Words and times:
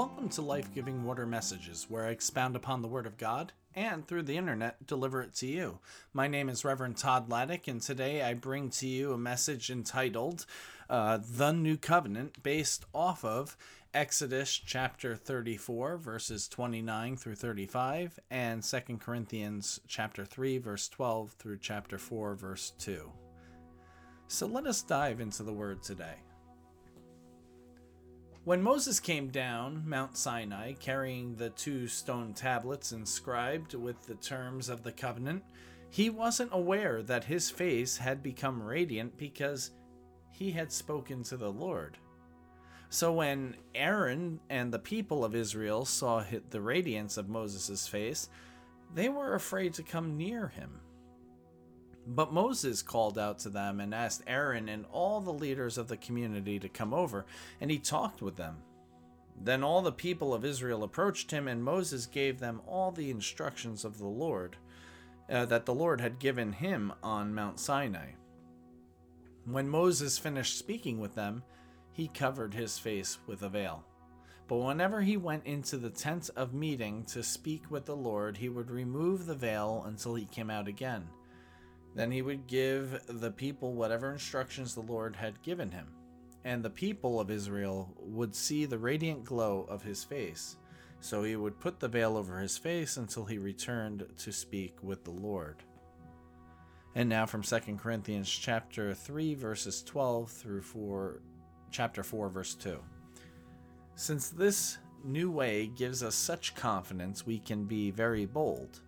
Welcome 0.00 0.30
to 0.30 0.40
Life 0.40 0.72
Giving 0.74 1.04
Water 1.04 1.26
Messages, 1.26 1.84
where 1.90 2.06
I 2.06 2.10
expound 2.10 2.56
upon 2.56 2.80
the 2.80 2.88
Word 2.88 3.04
of 3.04 3.18
God 3.18 3.52
and 3.74 4.08
through 4.08 4.22
the 4.22 4.38
internet 4.38 4.86
deliver 4.86 5.20
it 5.20 5.34
to 5.34 5.46
you. 5.46 5.78
My 6.14 6.26
name 6.26 6.48
is 6.48 6.64
Reverend 6.64 6.96
Todd 6.96 7.28
Laddick, 7.28 7.68
and 7.68 7.82
today 7.82 8.22
I 8.22 8.32
bring 8.32 8.70
to 8.70 8.86
you 8.86 9.12
a 9.12 9.18
message 9.18 9.68
entitled 9.68 10.46
uh, 10.88 11.18
The 11.18 11.52
New 11.52 11.76
Covenant, 11.76 12.42
based 12.42 12.86
off 12.94 13.26
of 13.26 13.58
Exodus 13.92 14.54
chapter 14.54 15.16
34, 15.16 15.98
verses 15.98 16.48
29 16.48 17.18
through 17.18 17.34
35, 17.34 18.18
and 18.30 18.62
2 18.62 18.78
Corinthians 19.00 19.80
chapter 19.86 20.24
3, 20.24 20.56
verse 20.56 20.88
12 20.88 21.32
through 21.32 21.58
chapter 21.58 21.98
4, 21.98 22.34
verse 22.36 22.72
2. 22.78 23.12
So 24.28 24.46
let 24.46 24.66
us 24.66 24.80
dive 24.80 25.20
into 25.20 25.42
the 25.42 25.52
Word 25.52 25.82
today. 25.82 26.14
When 28.44 28.62
Moses 28.62 29.00
came 29.00 29.28
down 29.28 29.82
Mount 29.86 30.16
Sinai 30.16 30.72
carrying 30.72 31.34
the 31.34 31.50
two 31.50 31.86
stone 31.86 32.32
tablets 32.32 32.90
inscribed 32.90 33.74
with 33.74 34.06
the 34.06 34.14
terms 34.14 34.70
of 34.70 34.82
the 34.82 34.92
covenant, 34.92 35.44
he 35.90 36.08
wasn't 36.08 36.54
aware 36.54 37.02
that 37.02 37.24
his 37.24 37.50
face 37.50 37.98
had 37.98 38.22
become 38.22 38.62
radiant 38.62 39.18
because 39.18 39.72
he 40.30 40.52
had 40.52 40.72
spoken 40.72 41.22
to 41.24 41.36
the 41.36 41.52
Lord. 41.52 41.98
So 42.88 43.12
when 43.12 43.56
Aaron 43.74 44.40
and 44.48 44.72
the 44.72 44.78
people 44.78 45.22
of 45.22 45.34
Israel 45.34 45.84
saw 45.84 46.24
the 46.48 46.62
radiance 46.62 47.18
of 47.18 47.28
Moses' 47.28 47.86
face, 47.86 48.30
they 48.94 49.10
were 49.10 49.34
afraid 49.34 49.74
to 49.74 49.82
come 49.82 50.16
near 50.16 50.48
him. 50.48 50.80
But 52.12 52.32
Moses 52.32 52.82
called 52.82 53.18
out 53.18 53.38
to 53.40 53.50
them 53.50 53.78
and 53.78 53.94
asked 53.94 54.24
Aaron 54.26 54.68
and 54.68 54.84
all 54.90 55.20
the 55.20 55.32
leaders 55.32 55.78
of 55.78 55.86
the 55.86 55.96
community 55.96 56.58
to 56.58 56.68
come 56.68 56.92
over, 56.92 57.24
and 57.60 57.70
he 57.70 57.78
talked 57.78 58.20
with 58.20 58.34
them. 58.34 58.56
Then 59.40 59.62
all 59.62 59.80
the 59.80 59.92
people 59.92 60.34
of 60.34 60.44
Israel 60.44 60.82
approached 60.82 61.30
him, 61.30 61.46
and 61.46 61.62
Moses 61.62 62.06
gave 62.06 62.40
them 62.40 62.62
all 62.66 62.90
the 62.90 63.12
instructions 63.12 63.84
of 63.84 63.98
the 63.98 64.08
Lord 64.08 64.56
uh, 65.30 65.46
that 65.46 65.66
the 65.66 65.74
Lord 65.74 66.00
had 66.00 66.18
given 66.18 66.52
him 66.52 66.92
on 67.00 67.32
Mount 67.32 67.60
Sinai. 67.60 68.10
When 69.44 69.68
Moses 69.68 70.18
finished 70.18 70.58
speaking 70.58 70.98
with 70.98 71.14
them, 71.14 71.44
he 71.92 72.08
covered 72.08 72.54
his 72.54 72.76
face 72.76 73.18
with 73.28 73.42
a 73.42 73.48
veil. 73.48 73.84
But 74.48 74.56
whenever 74.56 75.00
he 75.00 75.16
went 75.16 75.46
into 75.46 75.76
the 75.76 75.90
tent 75.90 76.28
of 76.34 76.54
meeting 76.54 77.04
to 77.04 77.22
speak 77.22 77.70
with 77.70 77.84
the 77.84 77.94
Lord, 77.94 78.36
he 78.36 78.48
would 78.48 78.68
remove 78.68 79.26
the 79.26 79.34
veil 79.36 79.84
until 79.86 80.16
he 80.16 80.24
came 80.24 80.50
out 80.50 80.66
again. 80.66 81.08
Then 81.94 82.10
he 82.10 82.22
would 82.22 82.46
give 82.46 83.00
the 83.08 83.30
people 83.30 83.72
whatever 83.72 84.12
instructions 84.12 84.74
the 84.74 84.80
Lord 84.80 85.16
had 85.16 85.42
given 85.42 85.70
him, 85.70 85.88
and 86.44 86.62
the 86.62 86.70
people 86.70 87.20
of 87.20 87.30
Israel 87.30 87.94
would 87.98 88.34
see 88.34 88.64
the 88.64 88.78
radiant 88.78 89.24
glow 89.24 89.66
of 89.68 89.82
his 89.82 90.04
face. 90.04 90.56
So 91.00 91.22
he 91.22 91.36
would 91.36 91.60
put 91.60 91.80
the 91.80 91.88
veil 91.88 92.16
over 92.16 92.38
his 92.38 92.58
face 92.58 92.96
until 92.96 93.24
he 93.24 93.38
returned 93.38 94.06
to 94.18 94.32
speak 94.32 94.76
with 94.82 95.02
the 95.04 95.10
Lord. 95.10 95.62
And 96.94 97.08
now 97.08 97.24
from 97.26 97.42
2 97.42 97.58
Corinthians 97.78 98.28
chapter 98.28 98.94
3 98.94 99.34
verses 99.34 99.82
12 99.82 100.30
through 100.30 100.62
4 100.62 101.20
chapter 101.70 102.02
4 102.02 102.28
verse 102.28 102.54
2. 102.54 102.78
Since 103.94 104.30
this 104.30 104.78
new 105.04 105.30
way 105.30 105.68
gives 105.68 106.02
us 106.02 106.14
such 106.14 106.54
confidence, 106.54 107.26
we 107.26 107.38
can 107.38 107.64
be 107.64 107.90
very 107.90 108.26
bold. 108.26 108.80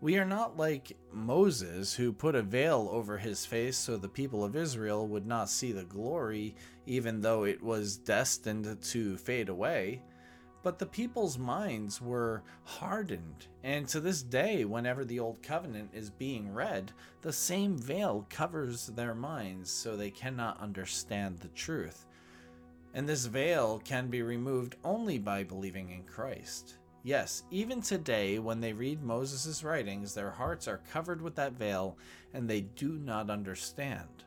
We 0.00 0.16
are 0.16 0.24
not 0.24 0.56
like 0.56 0.96
Moses, 1.12 1.92
who 1.92 2.12
put 2.12 2.36
a 2.36 2.42
veil 2.42 2.88
over 2.92 3.18
his 3.18 3.44
face 3.44 3.76
so 3.76 3.96
the 3.96 4.08
people 4.08 4.44
of 4.44 4.54
Israel 4.54 5.08
would 5.08 5.26
not 5.26 5.50
see 5.50 5.72
the 5.72 5.82
glory, 5.82 6.54
even 6.86 7.20
though 7.20 7.42
it 7.42 7.60
was 7.60 7.96
destined 7.96 8.80
to 8.80 9.16
fade 9.16 9.48
away. 9.48 10.02
But 10.62 10.78
the 10.78 10.86
people's 10.86 11.36
minds 11.36 12.00
were 12.00 12.44
hardened, 12.62 13.46
and 13.64 13.88
to 13.88 13.98
this 13.98 14.22
day, 14.22 14.64
whenever 14.64 15.04
the 15.04 15.18
Old 15.18 15.42
Covenant 15.42 15.90
is 15.92 16.10
being 16.10 16.52
read, 16.54 16.92
the 17.22 17.32
same 17.32 17.76
veil 17.76 18.24
covers 18.30 18.86
their 18.86 19.16
minds 19.16 19.68
so 19.68 19.96
they 19.96 20.10
cannot 20.10 20.60
understand 20.60 21.38
the 21.38 21.48
truth. 21.48 22.06
And 22.94 23.08
this 23.08 23.26
veil 23.26 23.80
can 23.84 24.06
be 24.08 24.22
removed 24.22 24.76
only 24.84 25.18
by 25.18 25.42
believing 25.42 25.90
in 25.90 26.04
Christ. 26.04 26.77
Yes, 27.04 27.44
even 27.50 27.80
today, 27.80 28.38
when 28.38 28.60
they 28.60 28.72
read 28.72 29.02
Moses' 29.02 29.62
writings, 29.62 30.14
their 30.14 30.30
hearts 30.30 30.66
are 30.66 30.80
covered 30.92 31.22
with 31.22 31.36
that 31.36 31.52
veil 31.52 31.96
and 32.34 32.48
they 32.48 32.62
do 32.62 32.98
not 32.98 33.30
understand. 33.30 34.24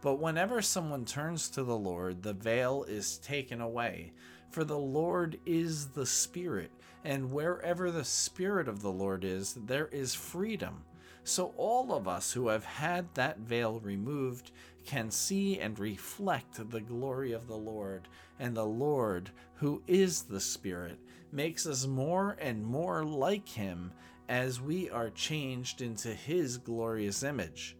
But 0.00 0.18
whenever 0.18 0.62
someone 0.62 1.04
turns 1.04 1.50
to 1.50 1.62
the 1.62 1.76
Lord, 1.76 2.22
the 2.22 2.32
veil 2.32 2.84
is 2.84 3.18
taken 3.18 3.60
away. 3.60 4.12
For 4.50 4.64
the 4.64 4.78
Lord 4.78 5.38
is 5.46 5.88
the 5.88 6.06
Spirit, 6.06 6.72
and 7.04 7.30
wherever 7.30 7.90
the 7.90 8.04
Spirit 8.04 8.66
of 8.66 8.82
the 8.82 8.90
Lord 8.90 9.22
is, 9.22 9.54
there 9.66 9.86
is 9.88 10.14
freedom. 10.14 10.82
So 11.22 11.54
all 11.56 11.92
of 11.92 12.08
us 12.08 12.32
who 12.32 12.48
have 12.48 12.64
had 12.64 13.14
that 13.14 13.38
veil 13.38 13.78
removed 13.78 14.50
can 14.84 15.10
see 15.10 15.60
and 15.60 15.78
reflect 15.78 16.70
the 16.70 16.80
glory 16.80 17.32
of 17.32 17.46
the 17.46 17.58
Lord, 17.58 18.08
and 18.40 18.56
the 18.56 18.66
Lord, 18.66 19.30
who 19.56 19.82
is 19.86 20.22
the 20.22 20.40
Spirit, 20.40 20.98
makes 21.32 21.66
us 21.66 21.86
more 21.86 22.36
and 22.40 22.64
more 22.64 23.04
like 23.04 23.48
him 23.48 23.92
as 24.28 24.60
we 24.60 24.88
are 24.90 25.10
changed 25.10 25.82
into 25.82 26.08
his 26.14 26.56
glorious 26.56 27.22
image. 27.22 27.76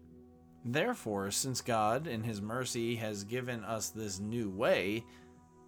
Therefore, 0.65 1.31
since 1.31 1.61
God, 1.61 2.07
in 2.07 2.23
his 2.23 2.43
mercy, 2.43 2.97
has 2.97 3.25
given 3.25 3.65
us 3.65 3.89
this 3.89 4.19
new 4.19 4.51
way, 4.51 5.05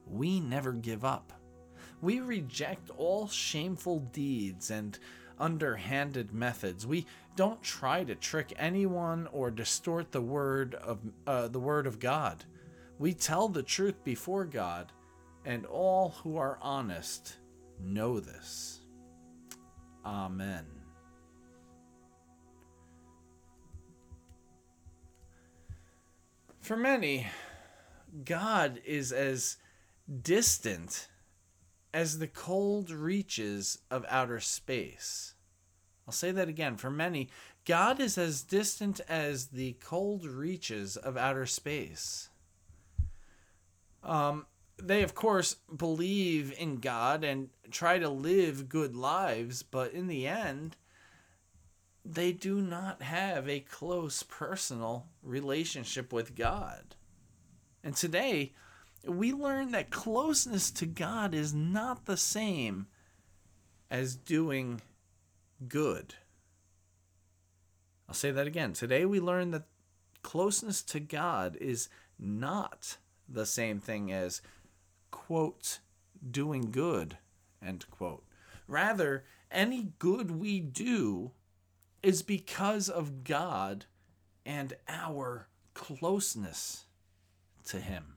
we 0.06 0.41
never 0.41 0.72
give 0.72 1.04
up. 1.04 1.32
We 2.00 2.20
reject 2.20 2.91
all 2.97 3.28
shameful 3.28 4.00
deeds 4.12 4.70
and 4.70 4.99
underhanded 5.38 6.32
methods. 6.32 6.87
We 6.87 7.06
don't 7.37 7.62
try 7.62 8.04
to 8.04 8.14
trick 8.14 8.53
anyone 8.59 9.28
or 9.32 9.50
distort 9.50 10.12
the 10.12 10.20
word 10.20 10.75
of 10.75 10.99
uh, 11.26 11.49
the 11.49 11.60
word 11.60 11.87
of 11.87 11.99
God. 12.00 12.44
We 12.99 13.14
tell 13.14 13.49
the 13.49 13.62
truth 13.62 14.04
before 14.04 14.44
God, 14.44 14.93
and 15.44 15.64
all 15.66 16.10
who 16.22 16.37
are 16.37 16.59
honest 16.60 17.38
know 17.84 18.20
this. 18.20 18.81
Amen. 20.04 20.65
For 26.60 26.76
many, 26.76 27.26
God 28.25 28.81
is 28.84 29.12
as 29.12 29.56
distant 30.22 31.09
as 31.93 32.19
the 32.19 32.26
cold 32.26 32.91
reaches 32.91 33.78
of 33.91 34.04
outer 34.09 34.41
space. 34.41 35.34
I'll 36.06 36.12
say 36.12 36.31
that 36.32 36.49
again. 36.49 36.76
For 36.76 36.91
many, 36.91 37.31
God 37.64 38.00
is 38.00 38.19
as 38.19 38.43
distant 38.43 39.00
as 39.09 39.47
the 39.47 39.76
cold 39.84 40.25
reaches 40.25 40.97
of 40.97 41.16
outer 41.16 41.47
space. 41.47 42.28
Um, 44.03 44.47
they 44.82 45.03
of 45.03 45.14
course 45.14 45.56
believe 45.76 46.53
in 46.59 46.76
God 46.76 47.22
and 47.25 47.50
try 47.72 47.99
to 47.99 48.09
live 48.09 48.69
good 48.69 48.94
lives, 48.94 49.62
but 49.62 49.93
in 49.93 50.06
the 50.06 50.27
end, 50.27 50.77
they 52.05 52.33
do 52.33 52.60
not 52.60 53.03
have 53.03 53.49
a 53.49 53.61
close 53.61 54.23
personal 54.23 55.06
relationship 55.23 56.12
with 56.12 56.35
God. 56.35 56.97
And 57.85 57.94
today, 57.94 58.52
we 59.05 59.32
learn 59.32 59.73
that 59.73 59.91
closeness 59.91 60.70
to 60.73 60.87
God 60.87 61.35
is 61.35 61.52
not 61.52 62.06
the 62.06 62.17
same 62.17 62.87
as 63.91 64.14
doing 64.14 64.81
good. 65.69 66.14
I'll 68.08 68.14
say 68.14 68.31
that 68.31 68.47
again. 68.47 68.73
Today, 68.73 69.05
we 69.05 69.20
learn 69.20 69.50
that 69.52 69.67
closeness 70.23 70.82
to 70.82 71.00
God 71.00 71.56
is 71.61 71.88
not 72.19 72.97
the 73.29 73.47
same 73.47 73.81
thing 73.81 74.12
as 74.12 74.43
quote, 75.11 75.79
doing 76.29 76.70
good, 76.70 77.19
end 77.64 77.87
quote. 77.91 78.25
Rather, 78.67 79.25
any 79.50 79.93
good 79.99 80.31
we 80.31 80.61
do 80.61 81.32
is 82.03 82.23
because 82.23 82.88
of 82.88 83.25
God 83.25 83.87
and 84.44 84.75
our 84.88 85.49
closeness 85.75 86.87
to 87.67 87.79
Him. 87.79 88.17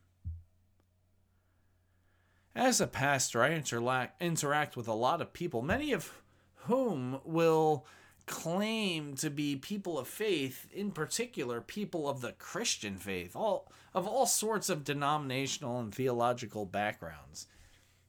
As 2.55 2.79
a 2.79 2.87
pastor, 2.87 3.43
I 3.43 4.09
interact 4.21 4.77
with 4.77 4.87
a 4.87 4.93
lot 4.93 5.21
of 5.21 5.33
people, 5.33 5.61
many 5.61 5.91
of 5.91 6.21
whom 6.55 7.19
will 7.25 7.85
claim 8.25 9.15
to 9.15 9.29
be 9.29 9.55
people 9.55 9.99
of 9.99 10.07
faith, 10.07 10.67
in 10.73 10.91
particular 10.91 11.61
people 11.61 12.09
of 12.09 12.21
the 12.21 12.31
Christian 12.31 12.97
faith, 12.97 13.35
all 13.35 13.71
of 13.93 14.07
all 14.07 14.25
sorts 14.25 14.69
of 14.69 14.83
denominational 14.83 15.79
and 15.79 15.93
theological 15.93 16.65
backgrounds. 16.65 17.47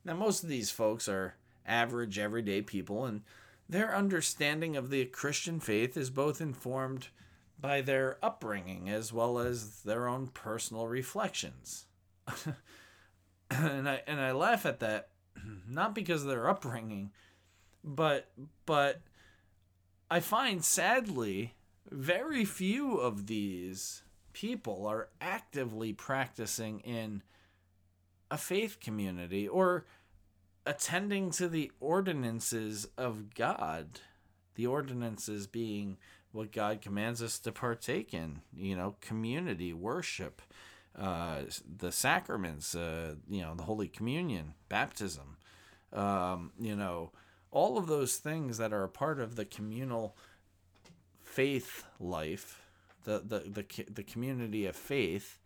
Now 0.06 0.14
most 0.14 0.44
of 0.44 0.48
these 0.48 0.70
folks 0.70 1.08
are 1.08 1.34
average 1.66 2.16
everyday 2.16 2.62
people 2.62 3.04
and 3.04 3.22
their 3.68 3.94
understanding 3.94 4.76
of 4.76 4.88
the 4.88 5.04
Christian 5.06 5.58
faith 5.58 5.96
is 5.96 6.10
both 6.10 6.40
informed 6.40 7.08
by 7.60 7.80
their 7.80 8.16
upbringing 8.22 8.88
as 8.88 9.12
well 9.12 9.40
as 9.40 9.80
their 9.80 10.06
own 10.06 10.28
personal 10.28 10.86
reflections. 10.86 11.86
and 13.50 13.88
I 13.88 14.02
and 14.06 14.20
I 14.20 14.30
laugh 14.30 14.64
at 14.64 14.78
that 14.78 15.08
not 15.68 15.92
because 15.92 16.22
of 16.22 16.28
their 16.28 16.48
upbringing, 16.48 17.10
but 17.82 18.30
but 18.64 19.00
I 20.08 20.20
find 20.20 20.64
sadly 20.64 21.54
very 21.90 22.44
few 22.44 22.98
of 22.98 23.26
these 23.26 24.04
people 24.32 24.86
are 24.86 25.08
actively 25.20 25.92
practicing 25.92 26.78
in 26.80 27.22
a 28.30 28.36
faith 28.36 28.78
community 28.80 29.48
or 29.48 29.84
attending 30.66 31.30
to 31.30 31.48
the 31.48 31.70
ordinances 31.80 32.88
of 32.98 33.34
God. 33.34 34.00
The 34.56 34.66
ordinances 34.66 35.46
being 35.46 35.98
what 36.32 36.52
God 36.52 36.80
commands 36.82 37.22
us 37.22 37.38
to 37.40 37.52
partake 37.52 38.12
in, 38.12 38.40
you 38.54 38.76
know, 38.76 38.96
community, 39.00 39.72
worship, 39.72 40.42
uh, 40.98 41.42
the 41.78 41.92
sacraments, 41.92 42.74
uh, 42.74 43.14
you 43.28 43.42
know, 43.42 43.54
the 43.54 43.62
Holy 43.64 43.88
Communion, 43.88 44.54
baptism, 44.68 45.36
um, 45.92 46.52
you 46.58 46.74
know, 46.74 47.12
all 47.50 47.78
of 47.78 47.86
those 47.86 48.16
things 48.16 48.58
that 48.58 48.72
are 48.72 48.84
a 48.84 48.88
part 48.88 49.20
of 49.20 49.36
the 49.36 49.44
communal 49.44 50.16
faith 51.22 51.84
life 52.00 52.62
the 53.04 53.22
the 53.24 53.38
the, 53.40 53.84
the 53.90 54.02
community 54.02 54.66
of 54.66 54.76
faith 54.76 55.38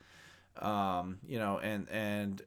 um, 0.61 1.19
you 1.27 1.39
know 1.39 1.59
and 1.59 1.89
and 1.91 2.43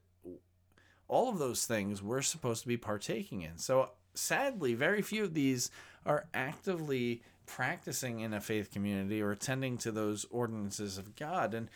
all 1.13 1.29
of 1.29 1.39
those 1.39 1.65
things 1.65 2.01
we're 2.01 2.21
supposed 2.21 2.61
to 2.61 2.67
be 2.67 2.77
partaking 2.77 3.41
in 3.41 3.57
so 3.57 3.89
sadly 4.13 4.73
very 4.73 5.01
few 5.01 5.23
of 5.23 5.33
these 5.33 5.71
are 6.05 6.25
actively 6.33 7.21
practicing 7.45 8.19
in 8.19 8.33
a 8.33 8.41
faith 8.41 8.71
community 8.71 9.21
or 9.21 9.31
attending 9.31 9.77
to 9.77 9.91
those 9.91 10.25
ordinances 10.31 10.97
of 10.97 11.15
God 11.15 11.53
and 11.53 11.69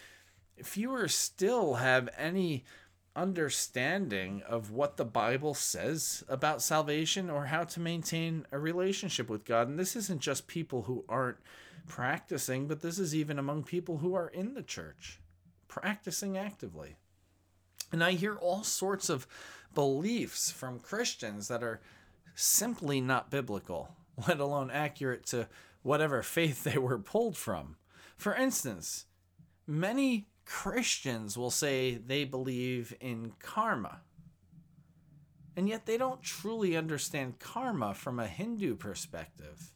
fewer 0.64 1.08
still 1.08 1.76
have 1.76 2.10
any 2.18 2.64
understanding 3.16 4.44
of 4.48 4.72
what 4.72 4.98
the 4.98 5.06
Bible 5.06 5.54
says 5.56 6.24
about 6.30 6.62
salvation 6.62 7.30
or 7.30 7.46
how 7.46 7.64
to 7.64 7.80
maintain 7.80 8.46
a 8.52 8.60
relationship 8.60 9.28
with 9.28 9.44
God. 9.44 9.68
And 9.68 9.80
this 9.80 9.96
isn't 9.96 10.22
just 10.22 10.48
people 10.48 10.84
who 10.84 11.04
aren't 11.10 11.38
practicing, 11.88 12.68
but 12.68 12.82
this 12.82 13.00
is 13.00 13.16
even 13.16 13.40
among 13.40 13.64
people 13.64 13.98
who 13.98 14.14
are 14.14 14.28
in 14.28 14.54
the 14.54 14.62
church, 14.62 15.20
practicing 15.68 16.38
actively. 16.38 16.98
And 17.92 18.04
I 18.04 18.12
hear 18.12 18.36
all 18.36 18.64
sorts 18.64 19.10
of 19.10 19.28
beliefs 19.74 20.52
from 20.52 20.80
Christians 20.80 21.48
that 21.48 21.64
are 21.64 21.82
simply 22.36 23.02
not 23.02 23.32
biblical, 23.32 23.96
let 24.28 24.40
alone 24.40 24.72
accurate 24.72 25.26
to 25.28 25.48
whatever 25.84 26.22
faith 26.22 26.64
they 26.64 26.78
were 26.78 27.00
pulled 27.00 27.38
from. 27.38 27.78
For 28.18 28.36
instance, 28.36 29.06
many 29.66 30.28
Christians 30.46 31.38
will 31.38 31.52
say 31.52 31.96
they 31.96 32.24
believe 32.24 32.96
in 33.00 33.34
karma. 33.40 34.02
And 35.56 35.68
yet 35.68 35.86
they 35.86 35.98
don't 35.98 36.22
truly 36.22 36.78
understand 36.78 37.40
karma 37.40 37.94
from 37.94 38.20
a 38.20 38.28
Hindu 38.28 38.76
perspective 38.76 39.72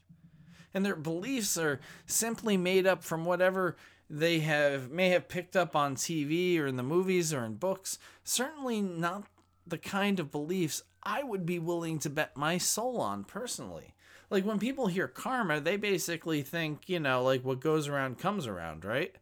and 0.73 0.85
their 0.85 0.95
beliefs 0.95 1.57
are 1.57 1.79
simply 2.05 2.57
made 2.57 2.87
up 2.87 3.03
from 3.03 3.25
whatever 3.25 3.75
they 4.11 4.39
have 4.39 4.91
may 4.91 5.09
have 5.09 5.29
picked 5.29 5.55
up 5.55 5.73
on 5.73 5.95
TV 5.95 6.59
or 6.59 6.67
in 6.67 6.75
the 6.75 6.83
movies 6.83 7.33
or 7.33 7.45
in 7.45 7.55
books. 7.55 7.97
Certainly 8.25 8.81
not 8.81 9.23
the 9.65 9.77
kind 9.77 10.19
of 10.19 10.31
beliefs 10.31 10.83
I 11.01 11.23
would 11.23 11.45
be 11.45 11.59
willing 11.59 11.97
to 11.99 12.09
bet 12.09 12.35
my 12.35 12.57
soul 12.57 12.99
on 12.99 13.23
personally. 13.23 13.93
Like 14.29 14.45
when 14.45 14.59
people 14.59 14.87
hear 14.87 15.07
karma, 15.07 15.61
they 15.61 15.77
basically 15.77 16.41
think, 16.41 16.89
you 16.89 16.99
know, 16.99 17.23
like 17.23 17.45
what 17.45 17.61
goes 17.61 17.87
around 17.87 18.19
comes 18.19 18.47
around, 18.47 18.83
right? 18.83 19.15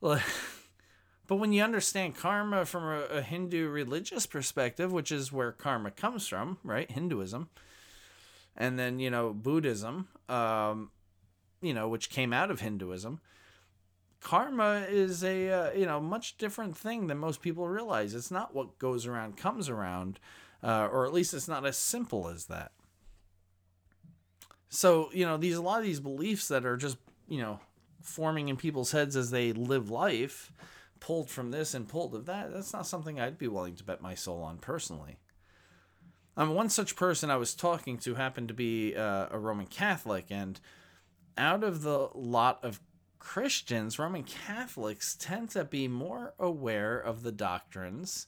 Like 0.00 0.22
but 1.26 1.36
when 1.36 1.52
you 1.52 1.64
understand 1.64 2.16
karma 2.16 2.64
from 2.64 2.84
a, 2.84 3.00
a, 3.16 3.22
Hindu 3.22 3.68
religious 3.68 4.24
perspective, 4.24 4.92
which 4.92 5.10
is 5.10 5.32
where 5.32 5.50
karma 5.50 5.90
comes 5.90 6.28
from, 6.28 6.58
right? 6.62 6.88
Hinduism, 6.88 7.48
and 8.56 8.78
then 8.78 9.00
you 9.00 9.10
know 9.10 9.32
Buddhism, 9.32 10.06
um, 10.28 10.92
you 11.60 11.74
know, 11.74 11.88
which 11.88 12.08
came 12.08 12.32
out 12.32 12.52
of 12.52 12.60
Hinduism. 12.60 13.20
Karma 14.20 14.86
is 14.88 15.22
a 15.22 15.50
uh, 15.50 15.72
you 15.72 15.86
know 15.86 16.00
much 16.00 16.38
different 16.38 16.76
thing 16.76 17.06
than 17.06 17.18
most 17.18 17.40
people 17.40 17.68
realize. 17.68 18.14
It's 18.14 18.30
not 18.30 18.54
what 18.54 18.78
goes 18.78 19.06
around 19.06 19.36
comes 19.36 19.68
around, 19.68 20.18
uh, 20.62 20.88
or 20.90 21.06
at 21.06 21.12
least 21.12 21.34
it's 21.34 21.48
not 21.48 21.64
as 21.64 21.76
simple 21.76 22.28
as 22.28 22.46
that. 22.46 22.72
So 24.68 25.10
you 25.12 25.24
know 25.24 25.36
these 25.36 25.56
a 25.56 25.62
lot 25.62 25.78
of 25.78 25.84
these 25.84 26.00
beliefs 26.00 26.48
that 26.48 26.66
are 26.66 26.76
just 26.76 26.98
you 27.28 27.40
know 27.40 27.60
forming 28.02 28.48
in 28.48 28.56
people's 28.56 28.92
heads 28.92 29.16
as 29.16 29.30
they 29.30 29.52
live 29.52 29.90
life, 29.90 30.52
pulled 31.00 31.30
from 31.30 31.50
this 31.50 31.74
and 31.74 31.88
pulled 31.88 32.14
of 32.14 32.26
that. 32.26 32.52
That's 32.52 32.72
not 32.72 32.86
something 32.86 33.20
I'd 33.20 33.38
be 33.38 33.48
willing 33.48 33.76
to 33.76 33.84
bet 33.84 34.02
my 34.02 34.14
soul 34.14 34.42
on 34.42 34.58
personally. 34.58 35.18
Um, 36.36 36.54
one 36.54 36.70
such 36.70 36.94
person 36.96 37.30
I 37.30 37.36
was 37.36 37.54
talking 37.54 37.98
to 37.98 38.14
happened 38.14 38.48
to 38.48 38.54
be 38.54 38.94
uh, 38.94 39.26
a 39.30 39.38
Roman 39.38 39.66
Catholic, 39.66 40.26
and 40.30 40.60
out 41.36 41.62
of 41.62 41.82
the 41.82 42.08
lot 42.14 42.58
of 42.64 42.80
Christians, 43.18 43.98
Roman 43.98 44.22
Catholics 44.22 45.16
tend 45.18 45.50
to 45.50 45.64
be 45.64 45.88
more 45.88 46.34
aware 46.38 46.98
of 46.98 47.22
the 47.22 47.32
doctrines 47.32 48.26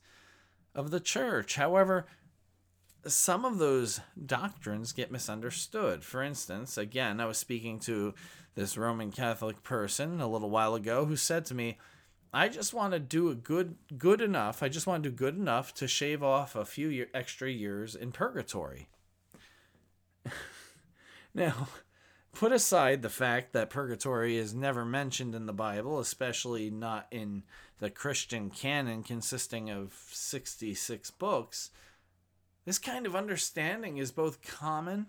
of 0.75 0.91
the 0.91 1.01
church. 1.01 1.57
However, 1.57 2.07
some 3.07 3.45
of 3.45 3.59
those 3.59 4.01
doctrines 4.27 4.93
get 4.93 5.11
misunderstood. 5.11 6.05
For 6.05 6.23
instance, 6.23 6.77
again, 6.77 7.21
I 7.21 7.27
was 7.27 7.39
speaking 7.39 7.79
to 7.81 8.15
this 8.55 8.77
Roman 8.77 9.11
Catholic 9.11 9.63
person 9.63 10.21
a 10.21 10.29
little 10.29 10.51
while 10.51 10.75
ago 10.75 11.07
who 11.07 11.17
said 11.17 11.47
to 11.47 11.55
me, 11.55 11.79
I 12.33 12.49
just 12.49 12.75
want 12.75 12.93
to 12.93 13.01
do 13.01 13.31
a 13.31 13.35
good 13.35 13.77
good 13.99 14.21
enough. 14.21 14.63
I 14.63 14.69
just 14.69 14.87
want 14.87 15.03
to 15.03 15.11
do 15.11 15.17
good 15.17 15.37
enough 15.37 15.75
to 15.75 15.89
shave 15.89 16.23
off 16.23 16.55
a 16.55 16.65
few 16.65 16.89
year, 16.89 17.09
extra 17.13 17.51
years 17.51 17.97
in 17.97 18.13
purgatory. 18.13 18.89
now, 21.35 21.69
put 22.33 22.53
aside 22.53 23.03
the 23.03 23.09
fact 23.09 23.53
that 23.53 23.71
purgatory 23.71 24.37
is 24.37 24.55
never 24.55 24.85
mentioned 24.85 25.35
in 25.35 25.47
the 25.47 25.53
Bible, 25.53 25.99
especially 25.99 26.71
not 26.71 27.07
in 27.11 27.43
the 27.79 27.91
Christian 27.91 28.51
canon 28.51 29.03
consisting 29.03 29.71
of 29.71 29.95
66 30.11 31.11
books. 31.13 31.71
This 32.65 32.79
kind 32.79 33.07
of 33.07 33.17
understanding 33.17 33.97
is 33.97 34.13
both 34.13 34.43
common 34.43 35.07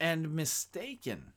and 0.00 0.34
mistaken 0.34 1.32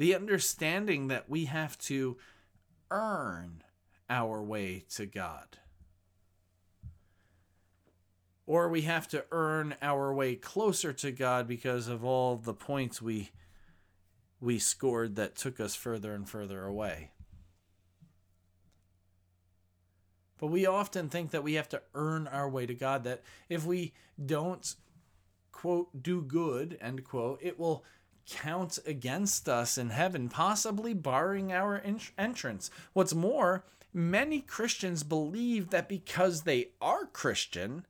the 0.00 0.14
understanding 0.14 1.08
that 1.08 1.28
we 1.28 1.44
have 1.44 1.76
to 1.76 2.16
earn 2.90 3.62
our 4.08 4.42
way 4.42 4.82
to 4.88 5.04
God. 5.04 5.58
Or 8.50 8.68
we 8.68 8.80
have 8.80 9.06
to 9.10 9.24
earn 9.30 9.76
our 9.80 10.12
way 10.12 10.34
closer 10.34 10.92
to 10.92 11.12
God 11.12 11.46
because 11.46 11.86
of 11.86 12.04
all 12.04 12.34
the 12.34 12.52
points 12.52 13.00
we 13.00 13.30
we 14.40 14.58
scored 14.58 15.14
that 15.14 15.36
took 15.36 15.60
us 15.60 15.76
further 15.76 16.12
and 16.12 16.28
further 16.28 16.64
away. 16.64 17.10
But 20.40 20.48
we 20.48 20.66
often 20.66 21.08
think 21.08 21.30
that 21.30 21.44
we 21.44 21.54
have 21.54 21.68
to 21.68 21.82
earn 21.94 22.26
our 22.26 22.48
way 22.48 22.66
to 22.66 22.74
God, 22.74 23.04
that 23.04 23.22
if 23.48 23.64
we 23.64 23.92
don't, 24.26 24.74
quote, 25.52 26.02
do 26.02 26.20
good, 26.20 26.76
end 26.80 27.04
quote, 27.04 27.38
it 27.40 27.56
will 27.56 27.84
count 28.28 28.80
against 28.84 29.48
us 29.48 29.78
in 29.78 29.90
heaven, 29.90 30.28
possibly 30.28 30.92
barring 30.92 31.52
our 31.52 31.80
entrance. 32.18 32.68
What's 32.94 33.14
more, 33.14 33.64
many 33.94 34.40
Christians 34.40 35.04
believe 35.04 35.70
that 35.70 35.88
because 35.88 36.42
they 36.42 36.70
are 36.80 37.06
Christian, 37.06 37.86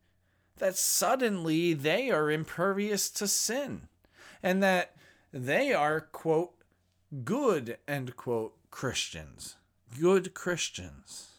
that 0.60 0.76
suddenly 0.76 1.72
they 1.74 2.10
are 2.10 2.30
impervious 2.30 3.10
to 3.10 3.26
sin, 3.26 3.88
and 4.42 4.62
that 4.62 4.94
they 5.32 5.72
are, 5.72 6.00
quote, 6.00 6.52
good, 7.24 7.78
end 7.88 8.16
quote, 8.16 8.54
Christians. 8.70 9.56
Good 9.98 10.34
Christians. 10.34 11.30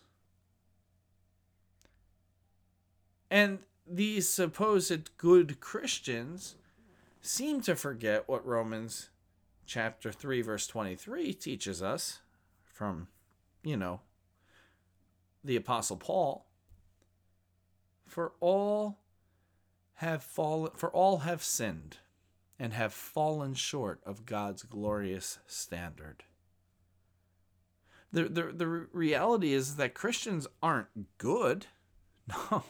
And 3.30 3.60
these 3.88 4.28
supposed 4.28 5.18
good 5.18 5.60
Christians 5.62 6.56
seem 7.22 7.62
to 7.62 7.76
forget 7.76 8.28
what 8.28 8.46
Romans 8.46 9.10
chapter 9.66 10.12
3 10.12 10.42
verse 10.42 10.68
23 10.68 11.34
teaches 11.34 11.82
us 11.82 12.20
from 12.66 13.08
you 13.64 13.78
know 13.78 14.02
the 15.44 15.56
apostle 15.56 15.96
Paul 15.96 16.46
for 18.06 18.34
all 18.42 18.98
have 20.02 20.24
fallen 20.24 20.72
for 20.76 20.90
all 20.90 21.20
have 21.20 21.44
sinned 21.44 21.98
and 22.60 22.74
have 22.74 22.92
fallen 22.92 23.54
short 23.54 24.02
of 24.04 24.26
God's 24.26 24.64
glorious 24.64 25.38
standard. 25.46 26.24
The, 28.12 28.24
the, 28.24 28.52
the 28.52 28.68
reality 28.68 29.54
is 29.54 29.76
that 29.76 29.94
Christians 29.94 30.48
aren't 30.62 31.18
good. 31.18 31.68
No. 32.52 32.64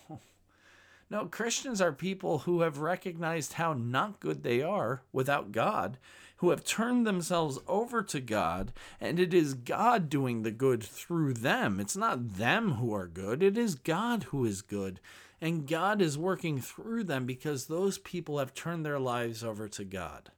No, 1.09 1.25
Christians 1.25 1.81
are 1.81 1.91
people 1.91 2.39
who 2.39 2.61
have 2.61 2.77
recognized 2.77 3.53
how 3.53 3.73
not 3.73 4.21
good 4.21 4.43
they 4.43 4.61
are 4.61 5.01
without 5.11 5.51
God, 5.51 5.97
who 6.37 6.51
have 6.51 6.63
turned 6.63 7.05
themselves 7.05 7.59
over 7.67 8.01
to 8.01 8.21
God, 8.21 8.71
and 9.01 9.19
it 9.19 9.33
is 9.33 9.53
God 9.53 10.09
doing 10.09 10.43
the 10.43 10.51
good 10.51 10.81
through 10.81 11.33
them. 11.33 11.81
It's 11.81 11.97
not 11.97 12.35
them 12.37 12.75
who 12.75 12.93
are 12.93 13.07
good, 13.07 13.43
it 13.43 13.57
is 13.57 13.75
God 13.75 14.23
who 14.23 14.45
is 14.45 14.61
good. 14.61 15.01
And 15.41 15.67
God 15.67 16.01
is 16.01 16.17
working 16.17 16.61
through 16.61 17.05
them 17.05 17.25
because 17.25 17.65
those 17.65 17.97
people 17.97 18.37
have 18.37 18.53
turned 18.53 18.85
their 18.85 18.99
lives 18.99 19.43
over 19.43 19.67
to 19.69 19.83
God. 19.83 20.31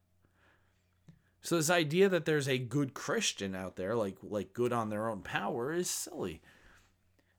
So 1.41 1.57
this 1.57 1.69
idea 1.69 2.07
that 2.07 2.24
there's 2.24 2.48
a 2.48 2.57
good 2.57 2.93
Christian 2.93 3.53
out 3.53 3.75
there, 3.75 3.95
like 3.95 4.15
like 4.24 4.53
good 4.53 4.72
on 4.72 4.89
their 4.89 5.10
own 5.10 5.22
power, 5.22 5.74
is 5.74 5.89
silly. 5.89 6.41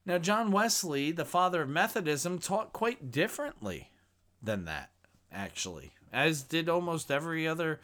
Now 0.04 0.18
John 0.18 0.50
Wesley, 0.50 1.10
the 1.10 1.24
father 1.24 1.62
of 1.62 1.70
Methodism, 1.70 2.38
taught 2.38 2.74
quite 2.74 3.10
differently 3.10 3.90
than 4.42 4.66
that, 4.66 4.90
actually, 5.32 5.92
as 6.12 6.42
did 6.42 6.68
almost 6.68 7.10
every 7.10 7.48
other 7.48 7.80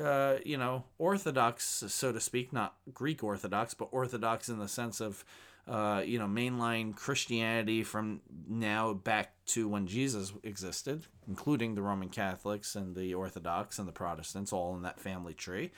uh, 0.00 0.36
you 0.44 0.56
know, 0.56 0.84
Orthodox, 0.98 1.84
so 1.86 2.12
to 2.12 2.20
speak, 2.20 2.52
not 2.52 2.76
Greek 2.92 3.22
Orthodox, 3.22 3.74
but 3.74 3.88
Orthodox 3.92 4.48
in 4.48 4.58
the 4.58 4.68
sense 4.68 5.00
of 5.00 5.24
uh, 5.68 6.02
you 6.04 6.18
know, 6.18 6.26
mainline 6.26 6.94
Christianity 6.94 7.84
from 7.84 8.20
now 8.48 8.92
back 8.92 9.32
to 9.46 9.68
when 9.68 9.86
Jesus 9.86 10.32
existed, 10.42 11.06
including 11.28 11.74
the 11.74 11.82
Roman 11.82 12.08
Catholics 12.08 12.74
and 12.74 12.96
the 12.96 13.14
Orthodox 13.14 13.78
and 13.78 13.86
the 13.86 13.92
Protestants, 13.92 14.52
all 14.52 14.74
in 14.74 14.82
that 14.82 15.00
family 15.00 15.34
tree. 15.34 15.70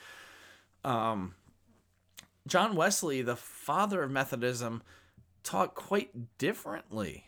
Um, 0.85 1.35
John 2.47 2.77
Wesley, 2.77 3.23
the 3.23 3.37
father 3.37 4.03
of 4.03 4.11
Methodism, 4.11 4.83
taught 5.43 5.75
quite 5.75 6.39
differently. 6.39 7.25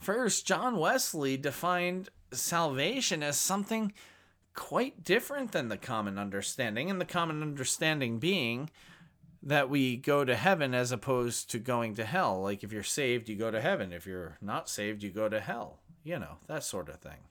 First, 0.00 0.46
John 0.46 0.78
Wesley 0.78 1.36
defined 1.36 2.10
salvation 2.32 3.22
as 3.22 3.38
something 3.38 3.92
quite 4.54 5.04
different 5.04 5.52
than 5.52 5.68
the 5.68 5.76
common 5.76 6.18
understanding, 6.18 6.90
and 6.90 7.00
the 7.00 7.04
common 7.04 7.42
understanding 7.42 8.18
being 8.18 8.70
that 9.42 9.70
we 9.70 9.96
go 9.96 10.24
to 10.24 10.34
heaven 10.34 10.74
as 10.74 10.92
opposed 10.92 11.50
to 11.50 11.58
going 11.58 11.94
to 11.94 12.04
hell. 12.04 12.42
Like 12.42 12.64
if 12.64 12.72
you're 12.72 12.82
saved, 12.82 13.28
you 13.28 13.36
go 13.36 13.50
to 13.50 13.60
heaven. 13.60 13.92
If 13.92 14.06
you're 14.06 14.38
not 14.40 14.68
saved, 14.68 15.02
you 15.02 15.10
go 15.10 15.28
to 15.28 15.40
hell. 15.40 15.80
You 16.02 16.18
know, 16.18 16.38
that 16.46 16.64
sort 16.64 16.88
of 16.88 17.00
thing. 17.00 17.28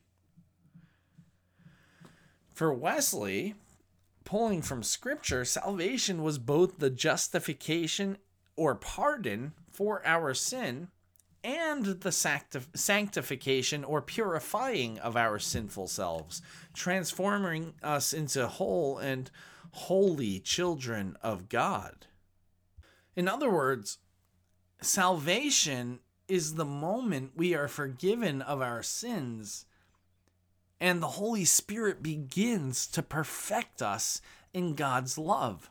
For 2.54 2.74
Wesley, 2.74 3.56
pulling 4.24 4.62
from 4.62 4.84
scripture, 4.84 5.44
salvation 5.46 6.24
was 6.24 6.38
both 6.38 6.80
the 6.80 6.90
justification 6.90 8.18
or 8.56 8.76
pardon 8.76 9.54
for 9.70 10.02
our 10.06 10.34
sin 10.34 10.88
and 11.44 11.86
the 11.86 12.12
sanctification 12.74 13.84
or 13.84 14.02
purifying 14.02 14.98
of 15.00 15.16
our 15.16 15.38
sinful 15.38 15.88
selves, 15.88 16.42
transforming 16.74 17.74
us 17.84 18.14
into 18.14 18.48
whole 18.48 18.98
and 18.98 19.30
holy 19.76 20.40
children 20.40 21.18
of 21.22 21.50
God. 21.50 22.08
In 23.16 23.28
other 23.28 23.50
words, 23.50 23.98
salvation 24.82 26.00
is 26.28 26.56
the 26.56 26.66
moment 26.66 27.32
we 27.36 27.54
are 27.54 27.68
forgiven 27.68 28.42
of 28.42 28.62
our 28.62 28.82
sins 28.82 29.66
and 30.80 31.02
the 31.02 31.08
Holy 31.08 31.46
Spirit 31.46 32.04
begins 32.04 32.88
to 32.88 33.02
perfect 33.02 33.82
us 33.82 34.22
in 34.54 34.76
God's 34.76 35.18
love. 35.18 35.70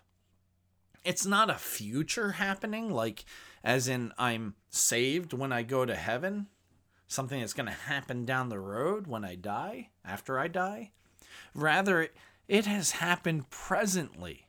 It's 1.04 1.26
not 1.26 1.50
a 1.50 1.54
future 1.54 2.32
happening, 2.32 2.90
like 2.90 3.24
as 3.62 3.88
in 3.88 4.12
I'm 4.18 4.54
saved 4.70 5.32
when 5.32 5.52
I 5.52 5.62
go 5.62 5.84
to 5.84 5.94
heaven, 5.94 6.46
something 7.06 7.40
that's 7.40 7.52
going 7.52 7.66
to 7.66 7.72
happen 7.72 8.24
down 8.24 8.48
the 8.48 8.58
road 8.58 9.06
when 9.06 9.24
I 9.24 9.34
die, 9.34 9.90
after 10.04 10.38
I 10.38 10.48
die. 10.48 10.92
Rather, 11.54 12.08
it 12.48 12.66
has 12.66 12.92
happened 12.92 13.50
presently. 13.50 14.46